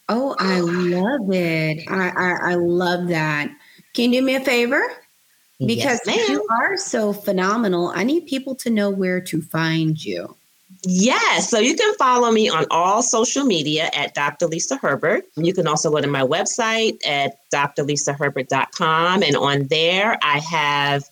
Oh, 0.10 0.36
I 0.38 0.60
love 0.60 1.32
it. 1.32 1.84
I, 1.90 2.10
I, 2.10 2.52
I 2.52 2.56
love 2.56 3.08
that. 3.08 3.50
Can 3.96 4.14
you 4.14 4.20
do 4.20 4.26
me 4.26 4.36
a 4.36 4.42
favor? 4.42 4.84
Because 5.60 6.02
yes, 6.06 6.30
you 6.30 6.46
are 6.52 6.78
so 6.78 7.14
phenomenal. 7.14 7.92
I 7.96 8.04
need 8.04 8.28
people 8.28 8.56
to 8.56 8.70
know 8.70 8.90
where 8.90 9.22
to 9.22 9.42
find 9.42 10.04
you. 10.04 10.36
Yes. 10.84 11.50
So 11.50 11.60
you 11.60 11.76
can 11.76 11.96
follow 11.96 12.30
me 12.30 12.50
on 12.50 12.66
all 12.70 13.02
social 13.02 13.46
media 13.46 13.90
at 13.96 14.14
Dr. 14.14 14.48
Lisa 14.48 14.76
Herbert. 14.76 15.24
You 15.38 15.54
can 15.54 15.68
also 15.68 15.90
go 15.90 16.02
to 16.02 16.08
my 16.08 16.22
website 16.22 16.98
at 17.08 17.38
drlisaherbert.com. 17.52 19.24
And 19.24 19.36
on 19.38 19.68
there, 19.68 20.20
I 20.22 20.40
have 20.40 21.06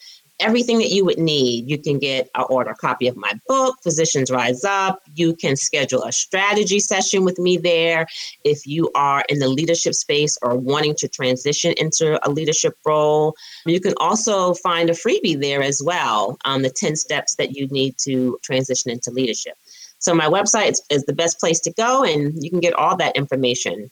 everything 0.44 0.78
that 0.80 0.90
you 0.90 1.06
would 1.06 1.18
need. 1.18 1.70
You 1.70 1.78
can 1.78 1.98
get 2.00 2.30
or 2.38 2.46
order 2.46 2.72
a 2.72 2.76
copy 2.76 3.08
of 3.08 3.16
my 3.16 3.32
book, 3.48 3.78
Physicians 3.82 4.30
Rise 4.30 4.64
Up. 4.64 5.02
You 5.16 5.36
can 5.36 5.56
schedule 5.56 6.04
a 6.04 6.12
strategy 6.12 6.80
session 6.80 7.24
with 7.24 7.40
me 7.40 7.58
there. 7.58 8.06
If 8.44 8.68
you 8.68 8.92
are 8.94 9.24
in 9.30 9.40
the 9.40 9.48
leadership 9.48 9.94
space 9.94 10.38
or 10.42 10.56
wanting 10.56 10.96
to 10.96 11.08
transition 11.08 11.74
into 11.78 12.20
a 12.28 12.30
leadership 12.30 12.78
role, 12.86 13.36
you 13.66 13.80
can 13.80 13.94
also 13.98 14.54
find 14.56 14.90
a 14.90 14.94
freebie 14.94 15.40
there 15.40 15.64
as 15.64 15.82
well 15.84 16.38
on 16.46 16.56
um, 16.56 16.62
the 16.62 16.70
10 16.70 16.96
steps 16.96 17.36
that 17.36 17.56
you 17.56 17.68
need 17.68 17.96
to 18.00 18.38
transition 18.44 18.92
into 18.92 19.12
leadership. 19.12 19.54
So 20.00 20.14
my 20.14 20.26
website 20.26 20.72
is, 20.72 20.82
is 20.90 21.06
the 21.06 21.14
best 21.14 21.40
place 21.40 21.62
to 21.62 21.72
go, 21.72 22.04
and 22.04 22.44
you 22.44 22.50
can 22.50 22.60
get 22.60 22.74
all 22.74 22.98
that 22.98 23.16
information 23.16 23.90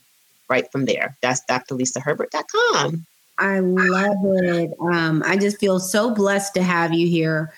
right 0.49 0.69
from 0.71 0.85
there. 0.85 1.17
That's 1.21 1.41
drlisaherbert.com. 1.49 3.05
I 3.37 3.59
love 3.59 4.17
it. 4.23 4.71
Um, 4.79 5.23
I 5.25 5.37
just 5.37 5.59
feel 5.59 5.79
so 5.79 6.13
blessed 6.13 6.53
to 6.55 6.63
have 6.63 6.93
you 6.93 7.07
here. 7.07 7.53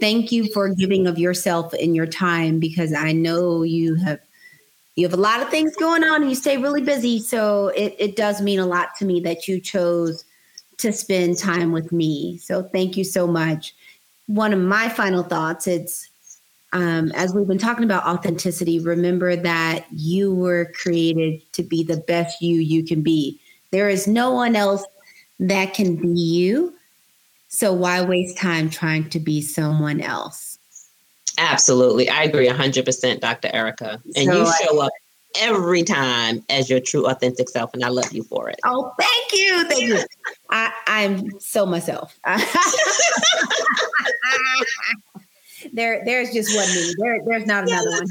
Thank 0.00 0.32
you 0.32 0.50
for 0.52 0.68
giving 0.68 1.06
of 1.06 1.18
yourself 1.18 1.72
and 1.74 1.94
your 1.94 2.06
time 2.06 2.58
because 2.58 2.92
I 2.92 3.12
know 3.12 3.62
you 3.62 3.94
have 3.96 4.20
you 4.94 5.06
have 5.06 5.18
a 5.18 5.22
lot 5.22 5.40
of 5.40 5.48
things 5.48 5.74
going 5.76 6.04
on 6.04 6.22
and 6.22 6.30
you 6.30 6.36
stay 6.36 6.58
really 6.58 6.82
busy. 6.82 7.18
So 7.18 7.68
it, 7.68 7.94
it 7.98 8.16
does 8.16 8.42
mean 8.42 8.58
a 8.58 8.66
lot 8.66 8.88
to 8.98 9.06
me 9.06 9.20
that 9.20 9.48
you 9.48 9.58
chose 9.58 10.24
to 10.78 10.92
spend 10.92 11.38
time 11.38 11.72
with 11.72 11.92
me. 11.92 12.36
So 12.38 12.64
thank 12.64 12.96
you 12.96 13.04
so 13.04 13.26
much. 13.26 13.74
One 14.26 14.52
of 14.52 14.58
my 14.58 14.88
final 14.88 15.22
thoughts, 15.22 15.66
it's 15.66 16.10
um, 16.74 17.12
as 17.12 17.34
we've 17.34 17.46
been 17.46 17.58
talking 17.58 17.84
about 17.84 18.04
authenticity, 18.04 18.80
remember 18.80 19.36
that 19.36 19.86
you 19.92 20.34
were 20.34 20.72
created 20.74 21.40
to 21.52 21.62
be 21.62 21.82
the 21.82 21.98
best 21.98 22.42
you 22.42 22.56
you 22.60 22.84
can 22.84 23.02
be. 23.02 23.40
There 23.70 23.88
is 23.88 24.06
no 24.06 24.30
one 24.32 24.56
else 24.56 24.84
that 25.48 25.74
can 25.74 25.96
be 25.96 26.08
you. 26.08 26.74
So 27.48 27.72
why 27.72 28.02
waste 28.02 28.38
time 28.38 28.70
trying 28.70 29.10
to 29.10 29.20
be 29.20 29.42
someone 29.42 30.00
else? 30.00 30.58
Absolutely. 31.38 32.08
I 32.08 32.22
agree 32.24 32.48
100%, 32.48 33.20
Dr. 33.20 33.48
Ericka. 33.48 34.00
And 34.16 34.30
so 34.30 34.38
you 34.38 34.52
show 34.62 34.80
I, 34.80 34.86
up 34.86 34.92
every 35.38 35.82
time 35.82 36.44
as 36.48 36.70
your 36.70 36.80
true, 36.80 37.06
authentic 37.06 37.48
self. 37.48 37.74
And 37.74 37.84
I 37.84 37.88
love 37.88 38.12
you 38.12 38.22
for 38.22 38.48
it. 38.48 38.60
Oh, 38.64 38.92
thank 38.98 39.32
you. 39.32 39.68
Thank 39.68 39.82
you. 39.82 39.98
I, 40.50 40.72
I'm 40.86 41.38
so 41.40 41.66
myself. 41.66 42.18
there, 45.72 46.02
there's 46.04 46.32
just 46.32 46.54
one 46.56 46.68
me. 46.68 46.94
There, 46.98 47.20
there's 47.26 47.46
not 47.46 47.68
another 47.68 47.90
one. 47.90 48.06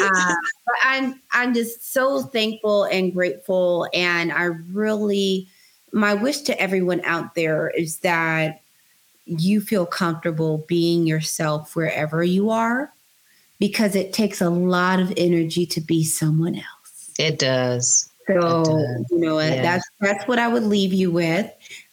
Uh, 0.00 0.34
but 0.66 0.74
I'm, 0.84 1.20
I'm 1.32 1.54
just 1.54 1.92
so 1.92 2.22
thankful 2.22 2.84
and 2.84 3.12
grateful. 3.12 3.88
And 3.92 4.30
I 4.30 4.44
really, 4.44 5.48
my 5.94 6.12
wish 6.12 6.40
to 6.42 6.60
everyone 6.60 7.00
out 7.04 7.34
there 7.34 7.70
is 7.70 7.98
that 7.98 8.60
you 9.26 9.60
feel 9.60 9.86
comfortable 9.86 10.64
being 10.68 11.06
yourself 11.06 11.74
wherever 11.74 12.22
you 12.22 12.50
are 12.50 12.92
because 13.58 13.94
it 13.94 14.12
takes 14.12 14.40
a 14.40 14.50
lot 14.50 15.00
of 15.00 15.12
energy 15.16 15.64
to 15.64 15.80
be 15.80 16.04
someone 16.04 16.56
else. 16.56 17.12
It 17.18 17.38
does. 17.38 18.10
So, 18.26 18.34
it 18.34 18.64
does. 18.64 19.06
you 19.10 19.18
know, 19.18 19.38
yeah. 19.38 19.62
that's 19.62 19.88
that's 20.00 20.26
what 20.26 20.38
I 20.38 20.48
would 20.48 20.64
leave 20.64 20.92
you 20.92 21.10
with. 21.10 21.50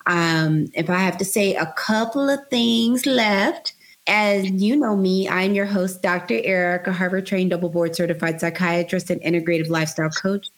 Um, 0.07 0.67
if 0.73 0.89
I 0.89 0.97
have 0.97 1.17
to 1.19 1.25
say 1.25 1.55
a 1.55 1.71
couple 1.77 2.27
of 2.27 2.39
things 2.49 3.05
left, 3.05 3.73
as 4.07 4.49
you 4.49 4.75
know 4.75 4.97
me, 4.97 5.29
I'm 5.29 5.53
your 5.53 5.67
host, 5.67 6.01
Dr. 6.01 6.35
Ericka, 6.35 6.91
Harvard 6.91 7.27
trained 7.27 7.51
double 7.51 7.69
board 7.69 7.95
certified 7.95 8.41
psychiatrist 8.41 9.11
and 9.11 9.21
integrative 9.21 9.69
lifestyle 9.69 10.09
coach. 10.09 10.49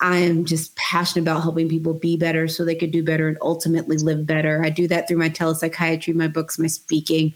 I 0.00 0.18
am 0.18 0.44
just 0.44 0.76
passionate 0.76 1.22
about 1.22 1.42
helping 1.42 1.68
people 1.68 1.94
be 1.94 2.16
better 2.16 2.48
so 2.48 2.64
they 2.64 2.74
could 2.74 2.90
do 2.90 3.02
better 3.02 3.28
and 3.28 3.38
ultimately 3.40 3.96
live 3.96 4.26
better. 4.26 4.62
I 4.62 4.68
do 4.68 4.86
that 4.88 5.08
through 5.08 5.16
my 5.16 5.30
telepsychiatry, 5.30 6.14
my 6.14 6.28
books, 6.28 6.58
my 6.58 6.66
speaking. 6.66 7.32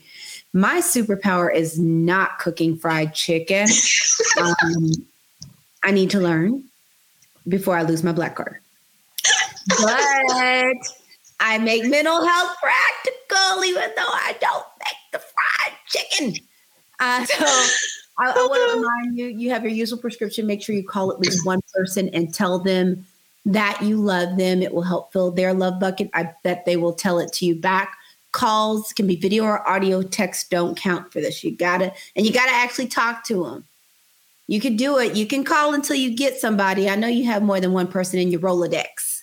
My 0.53 0.81
superpower 0.81 1.55
is 1.55 1.79
not 1.79 2.39
cooking 2.39 2.77
fried 2.77 3.15
chicken. 3.15 3.67
um, 4.41 4.91
I 5.83 5.91
need 5.91 6.11
to 6.11 6.21
learn 6.21 6.65
before 7.49 7.77
I 7.77 7.83
lose 7.83 8.03
my 8.03 8.13
black 8.13 8.37
card. 8.37 8.59
But 9.69 10.77
I 11.41 11.59
make 11.59 11.85
mental 11.85 12.27
health 12.27 12.57
practical, 12.61 13.65
even 13.65 13.91
though 13.97 14.03
I 14.03 14.37
don't 14.41 14.67
make 14.81 15.13
the 15.13 15.19
fried 15.19 15.77
chicken. 15.89 16.35
Uh, 16.99 17.25
so 17.25 17.67
I, 18.21 18.31
I 18.31 18.47
want 18.47 18.71
to 18.71 18.79
remind 18.79 19.19
you, 19.19 19.27
you 19.27 19.51
have 19.51 19.63
your 19.63 19.73
usual 19.73 19.99
prescription. 19.99 20.47
Make 20.47 20.63
sure 20.63 20.75
you 20.75 20.87
call 20.87 21.11
at 21.11 21.21
least 21.21 21.47
one 21.47 21.61
person 21.73 22.11
and 22.11 22.33
tell 22.33 22.59
them 22.59 23.07
that 23.47 23.81
you 23.83 23.97
love 23.97 24.37
them. 24.37 24.63
It 24.63 24.75
will 24.75 24.83
help 24.83 25.11
fill 25.13 25.31
their 25.31 25.55
love 25.55 25.81
bucket. 25.81 26.11
I 26.13 26.31
bet 26.45 26.67
they 26.67 26.77
will 26.77 26.93
tell 26.93 27.19
it 27.19 27.33
to 27.35 27.47
you 27.47 27.55
back. 27.55 27.97
Calls 28.33 28.93
can 28.93 29.07
be 29.07 29.17
video 29.17 29.45
or 29.45 29.67
audio. 29.67 30.03
Text 30.03 30.51
don't 30.51 30.77
count 30.77 31.11
for 31.13 31.21
this. 31.21 31.43
You 31.43 31.57
gotta, 31.57 31.95
and 32.15 32.27
you 32.27 32.33
gotta 32.33 32.53
actually 32.53 32.89
talk 32.89 33.25
to 33.25 33.45
them. 33.45 33.65
You 34.49 34.61
can 34.61 34.77
do 34.77 34.99
it. 34.99 35.17
You 35.17 35.27
can 35.27 35.43
call 35.43 35.73
until 35.73 35.97
you 35.97 36.15
get 36.15 36.37
somebody. 36.37 36.91
I 36.91 36.97
know 36.97 37.09
you 37.09 37.25
have 37.25 37.43
more 37.43 37.61
than 37.61 37.73
one 37.73 37.87
person 37.87 38.19
in 38.19 38.31
your 38.31 38.41
Rolodex. 38.41 39.23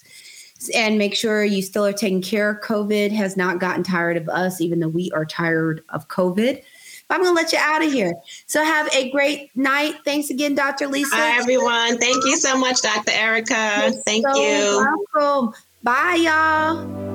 And 0.73 0.97
make 0.97 1.13
sure 1.13 1.43
you 1.43 1.61
still 1.61 1.85
are 1.85 1.93
taking 1.93 2.21
care. 2.21 2.59
COVID 2.63 3.11
has 3.11 3.37
not 3.37 3.59
gotten 3.59 3.83
tired 3.83 4.17
of 4.17 4.27
us, 4.27 4.59
even 4.59 4.79
though 4.79 4.87
we 4.87 5.11
are 5.11 5.25
tired 5.25 5.83
of 5.89 6.07
COVID. 6.07 6.63
I'm 7.09 7.21
going 7.21 7.33
to 7.33 7.35
let 7.35 7.53
you 7.53 7.59
out 7.61 7.83
of 7.83 7.91
here. 7.91 8.13
So 8.47 8.63
have 8.63 8.87
a 8.93 9.09
great 9.11 9.49
night. 9.55 9.95
Thanks 10.03 10.29
again, 10.29 10.55
Dr. 10.55 10.87
Lisa. 10.87 11.15
Hi, 11.15 11.39
everyone. 11.39 11.97
Thank 11.97 12.25
you 12.25 12.37
so 12.37 12.57
much, 12.57 12.81
Dr. 12.81 13.11
Ericka. 13.11 13.93
You're 13.93 14.01
Thank 14.03 14.27
so 14.27 14.35
you. 14.35 14.97
Welcome. 15.15 15.53
Bye, 15.83 16.15
y'all. 16.15 17.07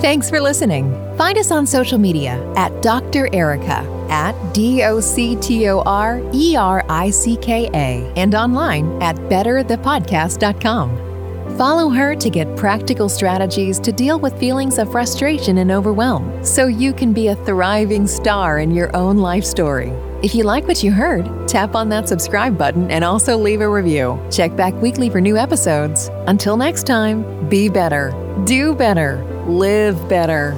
Thanks 0.00 0.28
for 0.30 0.40
listening. 0.40 0.92
Find 1.16 1.36
us 1.38 1.50
on 1.50 1.66
social 1.66 1.98
media 1.98 2.42
at 2.56 2.82
Dr. 2.82 3.28
Ericka 3.28 4.10
at 4.10 4.34
D 4.54 4.82
O 4.84 4.98
C 5.00 5.36
T 5.36 5.68
O 5.68 5.80
R 5.80 6.22
E 6.32 6.56
R 6.56 6.84
I 6.88 7.10
C 7.10 7.36
K 7.36 7.68
A 7.74 8.12
and 8.16 8.34
online 8.34 9.00
at 9.02 9.16
betterthepodcast.com. 9.16 11.09
Follow 11.58 11.88
her 11.90 12.14
to 12.14 12.30
get 12.30 12.56
practical 12.56 13.08
strategies 13.08 13.78
to 13.80 13.92
deal 13.92 14.18
with 14.18 14.38
feelings 14.38 14.78
of 14.78 14.90
frustration 14.90 15.58
and 15.58 15.70
overwhelm 15.70 16.44
so 16.44 16.66
you 16.66 16.92
can 16.92 17.12
be 17.12 17.28
a 17.28 17.36
thriving 17.44 18.06
star 18.06 18.60
in 18.60 18.70
your 18.70 18.94
own 18.96 19.18
life 19.18 19.44
story. 19.44 19.90
If 20.22 20.34
you 20.34 20.44
like 20.44 20.68
what 20.68 20.82
you 20.82 20.92
heard, 20.92 21.48
tap 21.48 21.74
on 21.74 21.88
that 21.88 22.08
subscribe 22.08 22.56
button 22.56 22.90
and 22.90 23.04
also 23.04 23.36
leave 23.36 23.62
a 23.62 23.68
review. 23.68 24.18
Check 24.30 24.54
back 24.54 24.74
weekly 24.74 25.10
for 25.10 25.20
new 25.20 25.36
episodes. 25.36 26.08
Until 26.26 26.56
next 26.56 26.86
time, 26.86 27.48
be 27.48 27.68
better, 27.68 28.12
do 28.44 28.74
better, 28.74 29.24
live 29.46 30.08
better. 30.08 30.54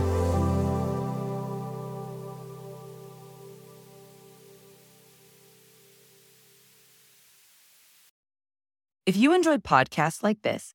If 9.05 9.17
you 9.17 9.35
enjoyed 9.35 9.65
podcasts 9.65 10.23
like 10.23 10.43
this, 10.43 10.75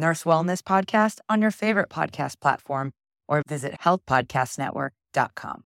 Nurse 0.00 0.24
Wellness 0.24 0.62
Podcast 0.62 1.18
on 1.28 1.42
your 1.42 1.50
favorite 1.50 1.90
podcast 1.90 2.40
platform 2.40 2.92
or 3.28 3.42
visit 3.48 3.74
healthpodcastnetwork.com. 3.84 5.58